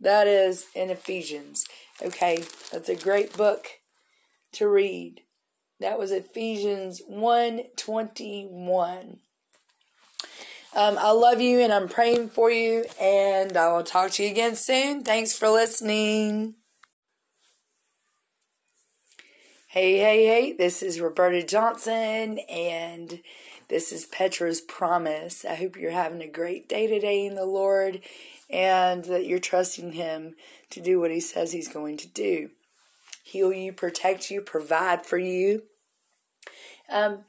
That 0.00 0.26
is 0.26 0.66
in 0.74 0.90
Ephesians. 0.90 1.66
Okay, 2.02 2.44
that's 2.72 2.88
a 2.88 2.96
great 2.96 3.36
book 3.36 3.66
to 4.52 4.68
read. 4.68 5.20
That 5.80 5.98
was 5.98 6.10
Ephesians 6.10 7.02
121. 7.06 9.18
Um, 10.74 10.98
I 10.98 11.10
love 11.10 11.40
you 11.40 11.60
and 11.60 11.72
I'm 11.72 11.88
praying 11.88 12.30
for 12.30 12.50
you, 12.50 12.84
and 13.00 13.56
I 13.56 13.72
will 13.72 13.82
talk 13.82 14.10
to 14.12 14.22
you 14.22 14.30
again 14.30 14.56
soon. 14.56 15.04
Thanks 15.04 15.32
for 15.32 15.48
listening. 15.48 16.54
Hey, 19.76 19.98
hey, 19.98 20.24
hey, 20.24 20.52
this 20.54 20.82
is 20.82 21.02
Roberta 21.02 21.42
Johnson, 21.42 22.38
and 22.48 23.20
this 23.68 23.92
is 23.92 24.06
Petra's 24.06 24.62
Promise. 24.62 25.44
I 25.44 25.54
hope 25.54 25.76
you're 25.76 25.90
having 25.90 26.22
a 26.22 26.26
great 26.26 26.66
day 26.66 26.86
today 26.86 27.26
in 27.26 27.34
the 27.34 27.44
Lord 27.44 28.00
and 28.48 29.04
that 29.04 29.26
you're 29.26 29.38
trusting 29.38 29.92
Him 29.92 30.34
to 30.70 30.80
do 30.80 30.98
what 30.98 31.10
He 31.10 31.20
says 31.20 31.52
He's 31.52 31.68
going 31.68 31.98
to 31.98 32.08
do 32.08 32.48
heal 33.22 33.52
you, 33.52 33.70
protect 33.70 34.30
you, 34.30 34.40
provide 34.40 35.04
for 35.04 35.18
you. 35.18 35.64
Um, 36.90 37.24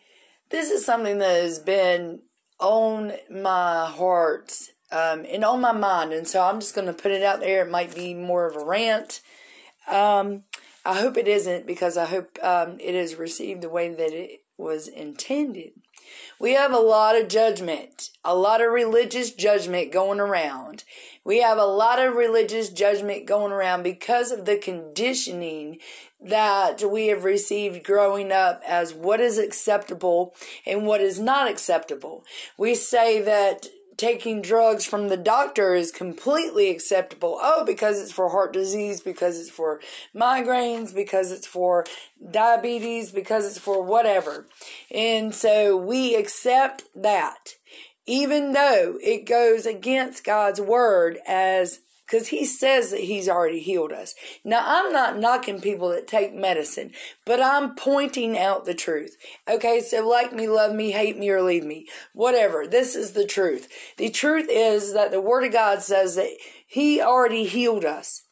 this 0.50 0.72
is 0.72 0.86
something 0.86 1.18
that 1.18 1.42
has 1.42 1.60
been 1.60 2.22
on 2.62 3.12
my 3.30 3.88
heart 3.88 4.54
um, 4.90 5.26
and 5.30 5.44
on 5.44 5.60
my 5.60 5.74
mind, 5.74 6.14
and 6.14 6.26
so 6.26 6.42
I'm 6.42 6.62
just 6.62 6.76
going 6.76 6.88
to 6.88 6.94
put 6.94 7.12
it 7.12 7.24
out 7.24 7.42
there. 7.42 7.66
It 7.66 7.72
might 7.72 7.94
be 7.94 8.14
more 8.14 8.48
of 8.48 8.56
a 8.56 8.64
rant. 8.64 9.20
Um, 9.90 10.44
I 10.88 11.02
hope 11.02 11.18
it 11.18 11.28
isn't 11.28 11.68
because 11.68 11.98
I 11.98 12.06
hope 12.06 12.40
um, 12.42 12.78
it 12.80 12.96
is 12.96 13.16
received 13.16 13.62
the 13.62 13.68
way 13.68 13.94
that 13.94 14.14
it 14.14 14.44
was 14.58 14.88
intended. 14.88 15.72
We 16.40 16.54
have 16.54 16.72
a 16.72 16.80
lot 16.80 17.20
of 17.20 17.28
judgment, 17.28 18.12
a 18.24 18.34
lot 18.34 18.62
of 18.62 18.72
religious 18.72 19.32
judgment 19.32 19.92
going 19.92 20.22
around. 20.22 20.86
We 21.26 21.42
have 21.42 21.58
a 21.58 21.66
lot 21.66 22.00
of 22.00 22.16
religious 22.16 22.70
judgment 22.70 23.26
going 23.26 23.52
around 23.52 23.84
because 23.84 24.32
of 24.32 24.46
the 24.46 24.56
conditioning 24.56 25.80
that 26.22 26.82
we 26.90 27.08
have 27.08 27.26
received 27.26 27.84
growing 27.84 28.32
up 28.32 28.64
as 28.66 28.94
what 28.94 29.20
is 29.20 29.38
acceptable 29.38 30.34
and 30.66 30.86
what 30.86 31.02
is 31.02 31.20
not 31.20 31.50
acceptable. 31.50 32.24
We 32.58 32.76
say 32.76 33.22
that 33.24 33.68
taking 33.98 34.42
drugs 34.42 34.86
from 34.86 35.10
the 35.10 35.18
doctor 35.18 35.74
is 35.74 35.92
completely 35.92 36.70
acceptable. 36.70 37.40
Oh, 37.42 37.66
because 37.66 38.00
it's 38.00 38.12
for 38.12 38.30
heart 38.30 38.54
disease, 38.54 39.02
because 39.02 39.40
it's 39.40 39.50
for 39.50 39.82
migraines, 40.16 40.94
because 40.94 41.32
it's 41.32 41.48
for 41.48 41.86
diabetes, 42.32 43.12
because 43.12 43.46
it's 43.46 43.60
for 43.60 43.82
whatever. 43.82 44.48
And 44.92 45.34
so 45.34 45.76
we 45.76 46.16
accept 46.16 46.84
that, 46.96 47.56
even 48.06 48.54
though 48.54 48.98
it 49.04 49.26
goes 49.26 49.66
against 49.66 50.24
God's 50.24 50.62
word 50.62 51.18
as 51.28 51.80
because 52.08 52.30
he 52.30 52.46
says 52.46 52.92
that 52.92 53.02
he's 53.02 53.28
already 53.28 53.60
healed 53.60 53.92
us. 53.92 54.16
Now, 54.46 54.64
I'm 54.66 54.94
not 54.94 55.20
knocking 55.20 55.60
people 55.60 55.90
that 55.90 56.08
take 56.08 56.34
medicine, 56.34 56.92
but 57.26 57.42
I'm 57.42 57.76
pointing 57.76 58.38
out 58.38 58.66
the 58.66 58.74
truth. 58.74 59.18
Okay, 59.48 59.82
so 59.82 60.08
like 60.08 60.34
me, 60.34 60.48
love 60.48 60.74
me, 60.74 60.92
hate 60.92 61.18
me, 61.18 61.30
or 61.30 61.42
leave 61.42 61.66
me, 61.66 61.88
whatever. 62.14 62.66
This 62.66 62.96
is 62.96 63.12
the 63.12 63.26
truth. 63.26 63.68
The 63.98 64.10
truth 64.10 64.48
is 64.50 64.94
that 64.94 65.12
the 65.12 65.20
Word 65.20 65.44
of 65.44 65.52
God 65.52 65.82
says 65.82 66.16
that 66.16 66.32
he 66.66 67.02
already 67.02 67.46
healed 67.46 67.84
us. 67.84 68.24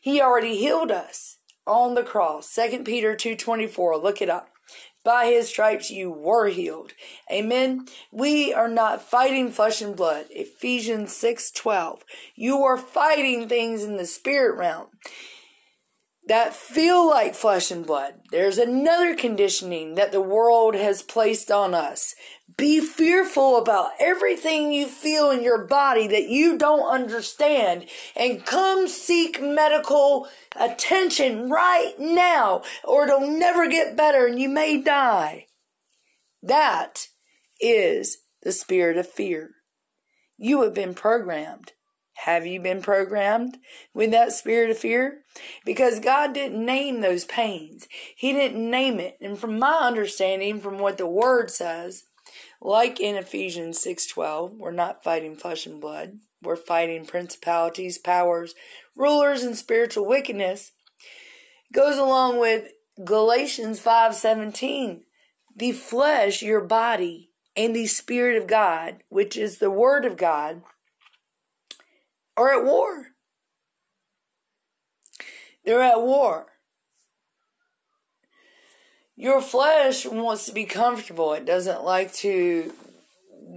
He 0.00 0.22
already 0.22 0.56
healed 0.56 0.90
us 0.90 1.36
on 1.66 1.94
the 1.94 2.02
cross. 2.02 2.54
2 2.54 2.84
Peter 2.84 3.14
2.24, 3.14 4.02
look 4.02 4.22
it 4.22 4.30
up. 4.30 4.48
By 5.08 5.28
his 5.28 5.48
stripes 5.48 5.90
you 5.90 6.10
were 6.10 6.48
healed. 6.48 6.92
Amen. 7.32 7.86
We 8.12 8.52
are 8.52 8.68
not 8.68 9.00
fighting 9.00 9.50
flesh 9.50 9.80
and 9.80 9.96
blood. 9.96 10.26
Ephesians 10.28 11.16
6:12. 11.16 12.02
You 12.34 12.62
are 12.62 12.76
fighting 12.76 13.48
things 13.48 13.82
in 13.84 13.96
the 13.96 14.04
spirit 14.04 14.54
realm 14.58 14.88
that 16.26 16.54
feel 16.54 17.08
like 17.08 17.34
flesh 17.34 17.70
and 17.70 17.86
blood. 17.86 18.20
There's 18.30 18.58
another 18.58 19.14
conditioning 19.14 19.94
that 19.94 20.12
the 20.12 20.20
world 20.20 20.74
has 20.74 21.00
placed 21.00 21.50
on 21.50 21.72
us. 21.72 22.14
Be 22.56 22.80
fearful 22.80 23.58
about 23.58 23.90
everything 24.00 24.72
you 24.72 24.86
feel 24.86 25.30
in 25.30 25.42
your 25.42 25.66
body 25.66 26.08
that 26.08 26.28
you 26.28 26.56
don't 26.56 26.88
understand 26.88 27.86
and 28.16 28.44
come 28.44 28.88
seek 28.88 29.40
medical 29.40 30.26
attention 30.56 31.50
right 31.50 31.94
now 31.98 32.62
or 32.82 33.06
it'll 33.06 33.28
never 33.28 33.68
get 33.68 33.96
better 33.96 34.26
and 34.26 34.40
you 34.40 34.48
may 34.48 34.80
die. 34.80 35.46
That 36.42 37.08
is 37.60 38.18
the 38.42 38.52
spirit 38.52 38.96
of 38.96 39.08
fear. 39.08 39.50
You 40.36 40.62
have 40.62 40.74
been 40.74 40.94
programmed. 40.94 41.72
Have 42.24 42.46
you 42.46 42.60
been 42.60 42.82
programmed 42.82 43.58
with 43.94 44.10
that 44.10 44.32
spirit 44.32 44.70
of 44.70 44.78
fear? 44.78 45.20
Because 45.64 46.00
God 46.00 46.32
didn't 46.32 46.64
name 46.64 47.00
those 47.00 47.24
pains. 47.24 47.86
He 48.16 48.32
didn't 48.32 48.68
name 48.68 48.98
it. 48.98 49.16
And 49.20 49.38
from 49.38 49.58
my 49.58 49.78
understanding, 49.82 50.60
from 50.60 50.78
what 50.78 50.98
the 50.98 51.06
word 51.06 51.50
says, 51.50 52.04
like 52.60 53.00
in 53.00 53.16
Ephesians 53.16 53.80
6:12, 53.80 54.58
we're 54.58 54.72
not 54.72 55.04
fighting 55.04 55.36
flesh 55.36 55.66
and 55.66 55.80
blood. 55.80 56.20
We're 56.42 56.56
fighting 56.56 57.06
principalities, 57.06 57.98
powers, 57.98 58.54
rulers 58.96 59.42
and 59.42 59.56
spiritual 59.56 60.06
wickedness. 60.06 60.72
Goes 61.72 61.98
along 61.98 62.38
with 62.38 62.72
Galatians 63.04 63.80
5:17. 63.80 65.04
The 65.54 65.72
flesh, 65.72 66.42
your 66.42 66.60
body, 66.60 67.32
and 67.56 67.74
the 67.74 67.86
spirit 67.86 68.40
of 68.40 68.46
God, 68.46 69.02
which 69.08 69.36
is 69.36 69.58
the 69.58 69.70
word 69.70 70.04
of 70.04 70.16
God, 70.16 70.62
are 72.36 72.52
at 72.52 72.64
war. 72.64 73.08
They're 75.64 75.82
at 75.82 76.00
war. 76.00 76.57
Your 79.20 79.40
flesh 79.40 80.06
wants 80.06 80.46
to 80.46 80.52
be 80.52 80.64
comfortable. 80.64 81.32
It 81.32 81.44
doesn't 81.44 81.82
like 81.82 82.12
to 82.14 82.72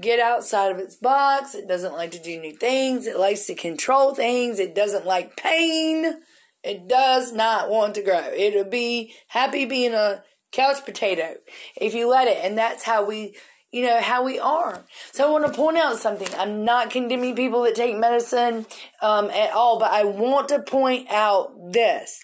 get 0.01 0.19
outside 0.19 0.71
of 0.71 0.79
its 0.79 0.95
box. 0.95 1.53
It 1.53 1.67
doesn't 1.67 1.93
like 1.93 2.09
to 2.11 2.19
do 2.19 2.39
new 2.39 2.55
things. 2.55 3.05
It 3.05 3.19
likes 3.19 3.45
to 3.45 3.53
control 3.53 4.15
things. 4.15 4.57
It 4.57 4.73
doesn't 4.73 5.05
like 5.05 5.37
pain. 5.37 6.15
It 6.63 6.87
does 6.87 7.31
not 7.31 7.69
want 7.69 7.93
to 7.93 8.01
grow. 8.01 8.31
It'll 8.35 8.63
be 8.63 9.13
happy 9.27 9.65
being 9.65 9.93
a 9.93 10.23
couch 10.51 10.83
potato 10.83 11.35
if 11.79 11.93
you 11.93 12.09
let 12.09 12.27
it. 12.27 12.43
And 12.43 12.57
that's 12.57 12.83
how 12.83 13.05
we, 13.05 13.35
you 13.71 13.85
know, 13.85 14.01
how 14.01 14.23
we 14.23 14.39
are. 14.39 14.83
So 15.11 15.27
I 15.27 15.31
want 15.31 15.45
to 15.45 15.53
point 15.53 15.77
out 15.77 15.97
something. 15.97 16.29
I'm 16.39 16.65
not 16.65 16.89
condemning 16.89 17.35
people 17.35 17.61
that 17.65 17.75
take 17.75 17.95
medicine 17.95 18.65
um, 19.03 19.29
at 19.29 19.51
all, 19.51 19.77
but 19.77 19.91
I 19.91 20.05
want 20.05 20.49
to 20.49 20.63
point 20.63 21.07
out 21.11 21.51
this. 21.71 22.19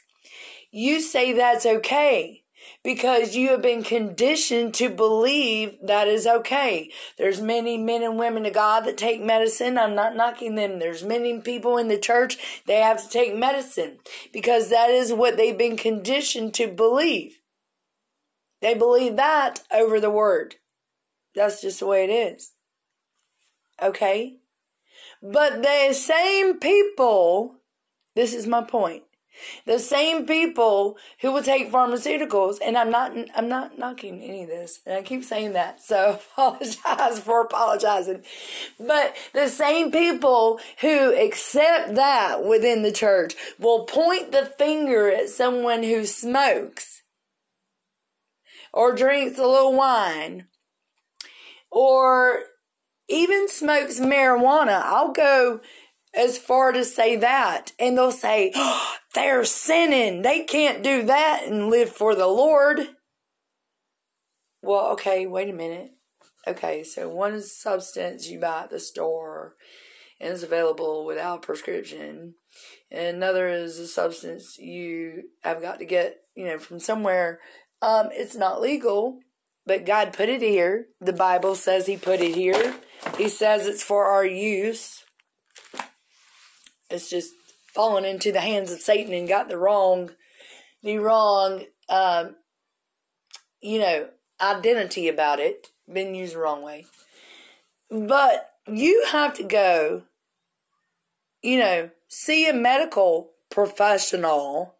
You 0.72 1.02
say 1.02 1.34
that's 1.34 1.68
okay 1.68 2.46
because 2.88 3.36
you 3.36 3.50
have 3.50 3.62
been 3.62 3.84
conditioned 3.84 4.74
to 4.74 4.88
believe 4.88 5.76
that 5.84 6.08
is 6.08 6.26
okay. 6.26 6.90
There's 7.18 7.42
many 7.42 7.78
men 7.78 8.02
and 8.02 8.18
women 8.18 8.46
of 8.46 8.54
God 8.54 8.86
that 8.86 8.96
take 8.96 9.22
medicine. 9.22 9.78
I'm 9.78 9.94
not 9.94 10.16
knocking 10.16 10.56
them. 10.56 10.80
There's 10.80 11.04
many 11.04 11.42
people 11.42 11.78
in 11.78 11.90
the 11.90 11.98
church, 12.00 12.64
they 12.66 12.78
have 12.78 13.04
to 13.04 13.10
take 13.10 13.36
medicine 13.36 13.98
because 14.32 14.70
that 14.70 14.90
is 14.90 15.12
what 15.12 15.36
they've 15.36 15.58
been 15.58 15.76
conditioned 15.76 16.54
to 16.54 16.68
believe. 16.68 17.42
They 18.62 18.74
believe 18.74 19.18
that 19.18 19.64
over 19.70 20.00
the 20.00 20.10
word. 20.10 20.56
That's 21.36 21.60
just 21.60 21.82
the 21.82 21.88
way 21.88 22.06
it 22.06 22.10
is. 22.10 22.54
Okay? 23.84 24.38
But 25.22 25.62
the 25.62 25.92
same 25.92 26.58
people, 26.58 27.58
this 28.16 28.34
is 28.34 28.48
my 28.48 28.64
point. 28.64 29.04
The 29.66 29.80
same 29.80 30.26
people 30.26 30.98
who 31.22 31.32
will 31.32 31.44
take 31.44 31.72
pharmaceuticals, 31.72 32.58
and 32.64 32.78
I'm 32.78 32.90
not, 32.90 33.14
I'm 33.36 33.50
not 33.50 33.78
knocking 33.78 34.22
any 34.22 34.44
of 34.44 34.50
this, 34.50 34.82
and 34.86 34.96
I 34.98 35.02
keep 35.02 35.24
saying 35.24 35.54
that, 35.54 35.82
so 35.82 36.20
apologize 36.38 37.20
for 37.20 37.42
apologizing. 37.42 38.24
But 38.80 39.16
the 39.34 39.50
same 39.50 39.92
people 39.92 40.60
who 40.82 41.16
accept 41.16 41.96
that 41.96 42.44
within 42.44 42.84
the 42.84 42.92
church 42.92 43.36
will 43.60 43.86
point 43.86 44.32
the 44.32 44.46
finger 44.46 45.10
at 45.10 45.30
someone 45.30 45.84
who 45.84 46.06
smokes 46.06 47.04
or 48.74 48.96
drinks 48.96 49.40
a 49.40 49.48
little 49.48 49.74
wine 49.74 50.48
or 51.72 52.44
even 53.10 53.48
smokes 53.48 54.00
marijuana. 54.00 54.82
I'll 54.84 55.12
go 55.12 55.62
as 56.14 56.38
far 56.38 56.72
to 56.72 56.84
say 56.84 57.16
that. 57.18 57.72
And 57.80 57.98
they'll 57.98 58.12
say, 58.12 58.52
oh, 58.56 58.96
they're 59.18 59.44
sinning. 59.44 60.22
They 60.22 60.44
can't 60.44 60.84
do 60.84 61.04
that 61.04 61.44
and 61.48 61.70
live 61.70 61.90
for 61.90 62.14
the 62.14 62.28
Lord. 62.28 62.80
Well, 64.62 64.92
okay, 64.92 65.26
wait 65.26 65.50
a 65.50 65.54
minute. 65.54 65.92
Okay, 66.48 66.84
so 66.84 67.10
one 67.10 67.42
substance 67.42 68.30
you 68.30 68.40
buy 68.40 68.64
at 68.64 68.70
the 68.70 68.80
store 68.80 69.56
and 70.20 70.34
is 70.34 70.44
available 70.44 71.04
without 71.04 71.42
prescription. 71.42 72.36
And 72.92 73.18
another 73.18 73.50
is 73.50 73.80
a 73.80 73.88
substance 73.88 74.60
you 74.60 75.24
have 75.42 75.64
got 75.64 75.80
to 75.80 75.86
get, 75.86 76.18
you 76.36 76.46
know, 76.46 76.60
from 76.60 76.80
somewhere. 76.80 77.40
Um, 77.82 78.10
it's 78.12 78.36
not 78.36 78.62
legal, 78.62 79.20
but 79.66 79.86
God 79.86 80.14
put 80.14 80.30
it 80.30 80.42
here. 80.44 80.90
The 81.02 81.12
Bible 81.12 81.56
says 81.56 81.88
He 81.88 81.98
put 81.98 82.22
it 82.22 82.36
here. 82.36 82.76
He 83.18 83.30
says 83.30 83.66
it's 83.66 83.84
for 83.84 84.06
our 84.06 84.26
use. 84.26 85.04
It's 86.90 87.10
just 87.10 87.34
fallen 87.78 88.06
into 88.06 88.32
the 88.32 88.42
hands 88.42 88.72
of 88.72 88.82
Satan 88.82 89.14
and 89.14 89.28
got 89.28 89.50
the 89.50 89.58
wrong, 89.58 90.10
the 90.82 90.98
wrong, 90.98 91.64
um, 91.90 92.36
you 93.62 93.80
know, 93.80 94.10
identity 94.42 95.08
about 95.08 95.40
it. 95.40 95.68
Been 95.88 96.16
used 96.16 96.34
the 96.34 96.40
wrong 96.40 96.64
way. 96.64 96.88
But 97.92 98.50
you 98.68 99.06
have 99.12 99.36
to 99.36 99.44
go, 99.44 100.02
you 101.44 101.60
know, 101.60 101.92
see 102.08 102.50
a 102.50 102.54
medical 102.54 103.34
professional 103.52 104.77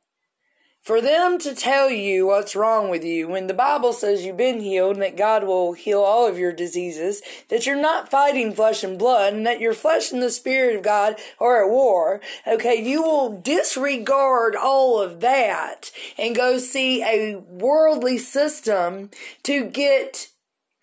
for 0.88 1.02
them 1.02 1.38
to 1.38 1.54
tell 1.54 1.90
you 1.90 2.26
what's 2.26 2.56
wrong 2.56 2.88
with 2.90 3.04
you 3.04 3.28
when 3.28 3.48
the 3.48 3.54
Bible 3.54 3.92
says 3.92 4.24
you've 4.24 4.38
been 4.38 4.62
healed 4.62 4.94
and 4.94 5.02
that 5.02 5.18
God 5.18 5.44
will 5.44 5.74
heal 5.74 6.00
all 6.00 6.26
of 6.26 6.40
your 6.40 6.54
diseases, 6.54 7.22
that 7.50 7.66
you're 7.66 7.76
not 7.76 8.10
fighting 8.10 8.54
flesh 8.54 8.86
and 8.86 8.98
blood 8.98 9.34
and 9.34 9.46
that 9.46 9.60
your 9.60 9.74
flesh 9.74 10.14
and 10.14 10.24
the 10.24 10.32
spirit 10.32 10.78
of 10.78 10.84
God 10.84 11.18
are 11.42 11.62
at 11.62 11.70
war, 11.70 12.22
okay, 12.48 12.82
you 12.82 13.02
will 13.02 13.38
disregard 13.38 14.56
all 14.56 15.02
of 15.02 15.20
that 15.20 15.92
and 16.18 16.34
go 16.34 16.58
see 16.58 17.04
a 17.04 17.36
worldly 17.36 18.18
system 18.18 19.10
to 19.44 19.66
get 19.66 20.30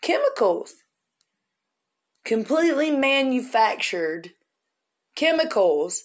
chemicals. 0.02 0.74
Completely 2.26 2.90
manufactured 2.90 4.32
chemicals 5.16 6.02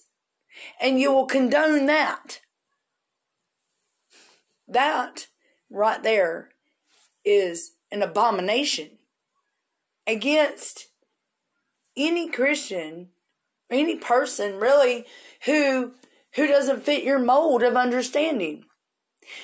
and 0.79 1.01
you 1.01 1.11
will 1.11 1.25
condone 1.25 1.85
that. 1.87 2.39
That 4.69 5.27
right 5.69 6.01
there 6.01 6.49
is 7.25 7.73
an 7.91 8.03
abomination 8.03 8.99
against 10.05 10.87
any 11.97 12.29
Christian, 12.29 13.09
any 13.69 13.95
person 13.95 14.59
really 14.59 15.05
who 15.45 15.93
who 16.35 16.45
doesn't 16.45 16.83
fit 16.83 17.03
your 17.03 17.17
mold 17.17 17.63
of 17.63 17.75
understanding. 17.75 18.65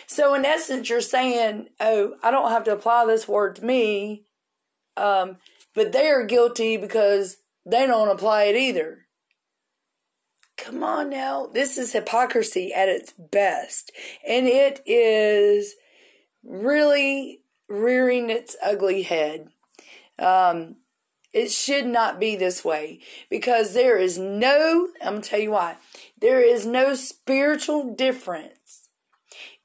So 0.05 0.35
in 0.35 0.45
essence, 0.45 0.89
you're 0.89 1.01
saying, 1.01 1.69
"Oh, 1.79 2.15
I 2.21 2.29
don't 2.29 2.51
have 2.51 2.63
to 2.65 2.73
apply 2.73 3.05
this 3.05 3.27
word 3.27 3.55
to 3.57 3.65
me," 3.65 4.25
um, 4.95 5.37
but 5.73 5.91
they 5.91 6.07
are 6.07 6.23
guilty 6.23 6.77
because 6.77 7.37
they 7.65 7.87
don't 7.87 8.09
apply 8.09 8.43
it 8.43 8.55
either. 8.55 9.04
Come 10.65 10.83
on 10.83 11.11
now. 11.11 11.45
This 11.45 11.77
is 11.77 11.93
hypocrisy 11.93 12.73
at 12.73 12.89
its 12.89 13.11
best. 13.11 13.91
And 14.27 14.47
it 14.47 14.81
is 14.87 15.75
really 16.43 17.41
rearing 17.69 18.31
its 18.31 18.55
ugly 18.63 19.03
head. 19.03 19.49
Um, 20.17 20.77
it 21.31 21.51
should 21.51 21.85
not 21.85 22.19
be 22.19 22.35
this 22.35 22.65
way 22.65 22.99
because 23.29 23.75
there 23.75 23.99
is 23.99 24.17
no, 24.17 24.87
I'm 25.03 25.11
going 25.11 25.21
to 25.21 25.29
tell 25.29 25.39
you 25.39 25.51
why, 25.51 25.77
there 26.19 26.41
is 26.41 26.65
no 26.65 26.95
spiritual 26.95 27.93
difference 27.93 28.89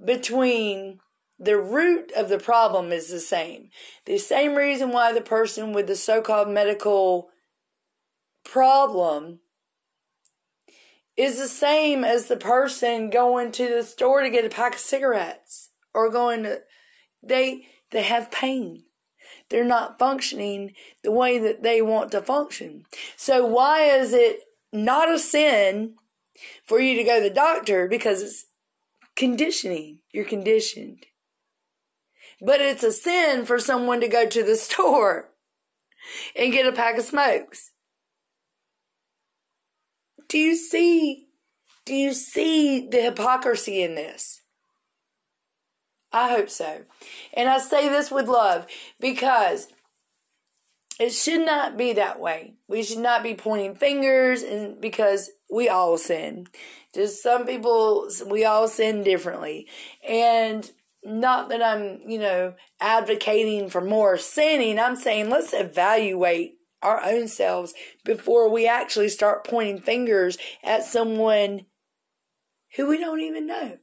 between 0.05 1.01
the 1.39 1.57
root 1.57 2.13
of 2.15 2.29
the 2.29 2.39
problem 2.39 2.93
is 2.93 3.09
the 3.09 3.21
same. 3.21 3.71
The 4.05 4.19
same 4.19 4.55
reason 4.55 4.91
why 4.93 5.15
the 5.15 5.23
person 5.23 5.73
with 5.73 5.87
the 5.87 5.97
so 5.97 6.21
called 6.21 6.51
medical 6.51 7.31
problem 8.45 9.41
is 11.21 11.37
the 11.37 11.49
same 11.49 12.03
as 12.03 12.27
the 12.27 12.37
person 12.37 13.11
going 13.11 13.53
to 13.53 13.69
the 13.69 13.83
store 13.83 14.23
to 14.23 14.31
get 14.31 14.47
a 14.47 14.49
pack 14.49 14.75
of 14.75 14.81
cigarettes 14.81 15.69
or 15.93 16.11
going 16.11 16.45
to 16.45 16.63
they 17.23 17.67
they 17.91 18.03
have 18.03 18.31
pain. 18.31 18.85
They're 19.51 19.63
not 19.63 19.99
functioning 19.99 20.73
the 21.03 21.11
way 21.11 21.39
that 21.39 21.63
they 21.63 21.83
want 21.83 22.13
to 22.13 22.23
function. 22.23 22.85
So 23.17 23.45
why 23.45 23.83
is 23.83 24.15
it 24.15 24.41
not 24.73 25.13
a 25.13 25.19
sin 25.19 25.97
for 26.65 26.81
you 26.81 26.97
to 26.97 27.05
go 27.05 27.21
to 27.21 27.29
the 27.29 27.35
doctor? 27.35 27.87
Because 27.87 28.23
it's 28.23 28.47
conditioning. 29.15 29.99
You're 30.13 30.25
conditioned. 30.25 31.05
But 32.41 32.63
it's 32.63 32.83
a 32.83 32.93
sin 32.93 33.45
for 33.45 33.59
someone 33.59 34.01
to 34.01 34.09
go 34.09 34.27
to 34.27 34.43
the 34.43 34.57
store 34.69 35.33
and 36.35 36.53
get 36.53 36.67
a 36.67 36.73
pack 36.73 36.97
of 36.97 37.05
smokes 37.05 37.73
do 40.31 40.38
you 40.38 40.57
see? 40.57 41.27
Do 41.85 41.95
you 41.95 42.14
see 42.14 42.88
the 42.88 43.03
hypocrisy 43.03 43.83
in 43.83 43.97
this? 43.97 44.43
I 46.12 46.31
hope 46.31 46.49
so. 46.49 46.83
And 47.35 47.49
I 47.49 47.59
say 47.59 47.88
this 47.88 48.11
with 48.11 48.29
love 48.29 48.66
because 49.01 49.69
it 50.99 51.11
should 51.11 51.45
not 51.45 51.77
be 51.77 51.93
that 51.95 52.21
way. 52.21 52.55
We 52.69 52.83
should 52.83 52.99
not 52.99 53.23
be 53.23 53.35
pointing 53.35 53.75
fingers 53.75 54.43
and 54.43 54.81
because 54.81 55.31
we 55.51 55.69
all 55.69 55.99
sin. 55.99 56.47
Just 56.95 57.23
some 57.23 57.45
people 57.45 58.09
we 58.27 58.45
all 58.45 58.69
sin 58.69 59.03
differently. 59.03 59.66
And 60.09 60.71
not 61.03 61.49
that 61.49 61.62
I'm, 61.62 62.01
you 62.07 62.19
know, 62.19 62.55
advocating 62.81 63.69
for 63.69 63.81
more 63.81 64.16
sinning. 64.16 64.79
I'm 64.79 64.97
saying 64.97 65.29
let's 65.29 65.53
evaluate 65.53 66.60
our 66.83 67.03
own 67.05 67.29
selves 67.29 67.75
before 68.05 68.49
we 68.49 68.66
actually 68.66 69.09
start 69.09 69.47
pointing 69.47 69.81
fingers 69.81 70.38
at 70.62 70.85
someone 70.85 71.66
who 72.77 72.87
we 72.87 72.99
don't 72.99 73.21
even 73.21 73.47
know. 73.47 73.79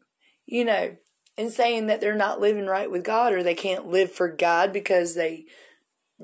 You 0.46 0.64
know, 0.64 0.96
and 1.38 1.52
saying 1.52 1.88
that 1.88 2.02
they're 2.02 2.16
not 2.16 2.40
living 2.40 2.66
right 2.66 2.90
with 2.90 3.04
God 3.04 3.34
or 3.34 3.44
they 3.44 3.54
can't 3.54 3.88
live 3.88 4.12
for 4.12 4.30
God 4.30 4.74
because 4.74 5.16
they 5.16 5.46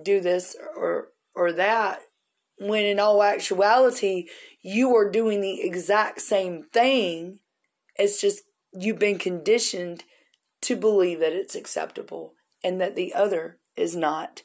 do 0.02 0.20
this 0.20 0.56
or 0.76 1.10
or 1.36 1.52
that 1.52 2.00
when 2.58 2.84
in 2.84 3.00
all 3.00 3.22
actuality 3.22 4.26
you 4.62 4.96
are 4.96 5.10
doing 5.10 5.42
the 5.42 5.62
exact 5.62 6.20
same 6.22 6.64
thing 6.74 7.40
it's 7.96 8.20
just 8.20 8.44
you've 8.74 8.98
been 8.98 9.20
conditioned 9.20 10.04
to 10.62 10.76
believe 10.76 11.20
that 11.20 11.34
it's 11.34 11.54
acceptable 11.54 12.34
and 12.64 12.82
that 12.82 12.96
the 12.96 13.14
other 13.14 13.60
is 13.76 13.96
not 13.96 14.42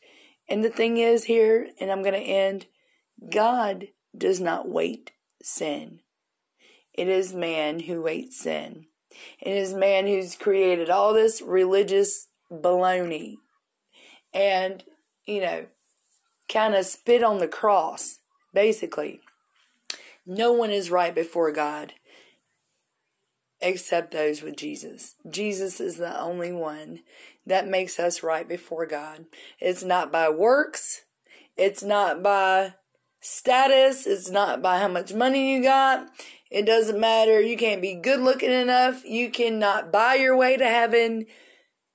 and 0.48 0.64
the 0.64 0.70
thing 0.70 0.96
is 0.96 1.24
here 1.24 1.68
and 1.80 1.90
i'm 1.90 2.02
going 2.02 2.14
to 2.14 2.20
end 2.20 2.66
god 3.30 3.88
does 4.16 4.40
not 4.40 4.68
wait 4.68 5.12
sin. 5.42 6.00
It 6.92 7.08
is 7.08 7.32
man 7.32 7.80
who 7.80 8.02
waits 8.02 8.40
sin. 8.40 8.86
It 9.40 9.56
is 9.56 9.72
man 9.74 10.06
who's 10.06 10.36
created 10.36 10.90
all 10.90 11.14
this 11.14 11.40
religious 11.40 12.28
baloney. 12.50 13.36
And 14.34 14.84
you 15.26 15.40
know, 15.40 15.66
kind 16.48 16.74
of 16.74 16.86
spit 16.86 17.22
on 17.22 17.38
the 17.38 17.48
cross, 17.48 18.18
basically. 18.54 19.20
No 20.26 20.52
one 20.52 20.70
is 20.70 20.90
right 20.90 21.14
before 21.14 21.52
God 21.52 21.94
except 23.60 24.12
those 24.12 24.42
with 24.42 24.56
Jesus. 24.56 25.16
Jesus 25.28 25.80
is 25.80 25.96
the 25.96 26.18
only 26.20 26.52
one 26.52 27.00
that 27.46 27.68
makes 27.68 27.98
us 27.98 28.22
right 28.22 28.48
before 28.48 28.86
God. 28.86 29.26
It's 29.60 29.82
not 29.82 30.12
by 30.12 30.28
works, 30.28 31.02
it's 31.56 31.82
not 31.82 32.22
by 32.22 32.74
status, 33.20 34.06
it's 34.06 34.30
not 34.30 34.62
by 34.62 34.78
how 34.78 34.88
much 34.88 35.12
money 35.12 35.54
you 35.54 35.62
got. 35.62 36.08
It 36.50 36.64
doesn't 36.64 36.98
matter. 36.98 37.40
You 37.40 37.56
can't 37.56 37.82
be 37.82 37.94
good 37.94 38.20
looking 38.20 38.52
enough. 38.52 39.04
You 39.04 39.30
cannot 39.30 39.92
buy 39.92 40.14
your 40.14 40.36
way 40.36 40.56
to 40.56 40.64
heaven. 40.64 41.26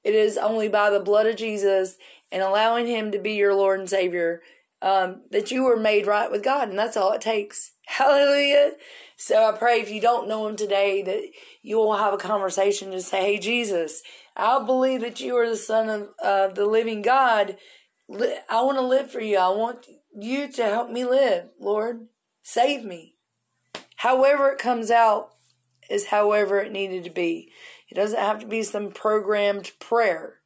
It 0.03 0.13
is 0.13 0.37
only 0.37 0.67
by 0.67 0.89
the 0.89 0.99
blood 0.99 1.25
of 1.25 1.37
Jesus 1.37 1.97
and 2.31 2.41
allowing 2.41 2.87
Him 2.87 3.11
to 3.11 3.19
be 3.19 3.33
your 3.33 3.55
Lord 3.55 3.79
and 3.79 3.89
Savior, 3.89 4.41
um, 4.81 5.21
that 5.31 5.49
you 5.49 5.63
were 5.63 5.77
made 5.77 6.05
right 6.05 6.29
with 6.29 6.43
God, 6.43 6.69
and 6.69 6.77
that's 6.77 6.97
all 6.97 7.13
it 7.13 7.21
takes. 7.21 7.72
Hallelujah. 7.85 8.71
So 9.17 9.43
I 9.43 9.57
pray 9.57 9.81
if 9.81 9.91
you 9.91 10.01
don't 10.01 10.27
know 10.27 10.47
Him 10.47 10.55
today, 10.55 11.01
that 11.03 11.21
you 11.61 11.77
will 11.77 11.97
have 11.97 12.13
a 12.13 12.17
conversation 12.17 12.91
to 12.91 13.01
say, 13.01 13.21
Hey, 13.21 13.39
Jesus, 13.39 14.01
I 14.35 14.63
believe 14.63 15.01
that 15.01 15.19
you 15.19 15.35
are 15.37 15.49
the 15.49 15.55
Son 15.55 15.89
of 15.89 16.09
uh, 16.23 16.47
the 16.49 16.65
living 16.65 17.01
God. 17.01 17.57
I 18.09 18.61
want 18.61 18.77
to 18.77 18.81
live 18.81 19.11
for 19.11 19.21
you. 19.21 19.37
I 19.37 19.49
want 19.49 19.85
you 20.17 20.51
to 20.51 20.63
help 20.63 20.89
me 20.89 21.05
live, 21.05 21.49
Lord. 21.59 22.07
Save 22.41 22.83
me. 22.83 23.15
However, 23.97 24.49
it 24.49 24.59
comes 24.59 24.91
out 24.91 25.29
is 25.89 26.07
however 26.07 26.59
it 26.59 26.71
needed 26.71 27.03
to 27.03 27.09
be. 27.09 27.51
It 27.89 27.95
doesn't 27.95 28.19
have 28.19 28.39
to 28.39 28.45
be 28.47 28.63
some 28.63 28.91
programmed 28.91 29.71
prayer 29.79 30.39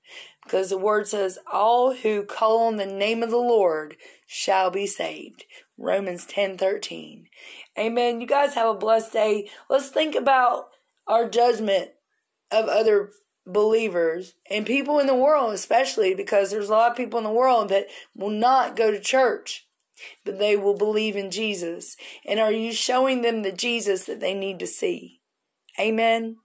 because 0.44 0.70
the 0.70 0.78
word 0.78 1.08
says, 1.08 1.40
All 1.52 1.94
who 1.94 2.24
call 2.24 2.68
on 2.68 2.78
the 2.78 2.86
name 2.86 3.24
of 3.24 3.32
the 3.32 3.38
Lord 3.38 3.96
shall 4.26 4.70
be 4.70 4.86
saved. 4.86 5.46
Romans 5.78 6.26
ten 6.26 6.58
thirteen. 6.58 7.28
Amen. 7.78 8.20
You 8.20 8.28
guys 8.28 8.56
have 8.56 8.68
a 8.68 8.74
blessed 8.74 9.14
day. 9.14 9.50
Let's 9.70 9.90
think 9.90 10.16
about 10.16 10.70
our 11.08 11.30
judgment 11.30 11.92
of 12.52 12.68
other 12.68 13.12
believers 13.46 14.34
and 14.50 14.66
people 14.66 15.00
in 15.00 15.08
the 15.08 15.16
world, 15.16 15.54
especially 15.54 16.14
because 16.14 16.52
there's 16.52 16.70
a 16.70 16.74
lot 16.74 16.92
of 16.92 16.98
people 16.98 17.18
in 17.18 17.24
the 17.24 17.32
world 17.32 17.70
that 17.70 17.88
will 18.16 18.30
not 18.30 18.76
go 18.76 18.92
to 18.92 19.00
church, 19.00 19.68
but 20.26 20.40
they 20.40 20.56
will 20.56 20.76
believe 20.76 21.16
in 21.16 21.32
Jesus. 21.32 21.96
And 22.26 22.40
are 22.40 22.52
you 22.52 22.74
showing 22.74 23.22
them 23.22 23.44
the 23.44 23.52
Jesus 23.52 24.06
that 24.06 24.20
they 24.20 24.34
need 24.34 24.60
to 24.60 24.68
see? 24.68 25.22
Amen. 25.80 26.38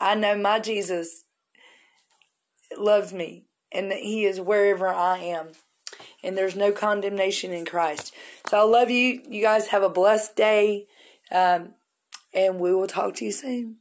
I 0.00 0.14
know 0.14 0.36
my 0.36 0.60
Jesus 0.60 1.24
loves 2.76 3.12
me 3.12 3.46
and 3.72 3.90
that 3.90 3.98
He 3.98 4.24
is 4.24 4.40
wherever 4.40 4.88
I 4.88 5.18
am. 5.18 5.48
And 6.26 6.36
there's 6.36 6.56
no 6.56 6.72
condemnation 6.72 7.52
in 7.52 7.64
Christ. 7.64 8.12
So 8.48 8.58
I 8.58 8.62
love 8.62 8.90
you. 8.90 9.22
You 9.28 9.42
guys 9.42 9.68
have 9.68 9.84
a 9.84 9.88
blessed 9.88 10.34
day. 10.34 10.86
Um, 11.30 11.74
and 12.34 12.58
we 12.58 12.74
will 12.74 12.88
talk 12.88 13.14
to 13.16 13.24
you 13.24 13.32
soon. 13.32 13.76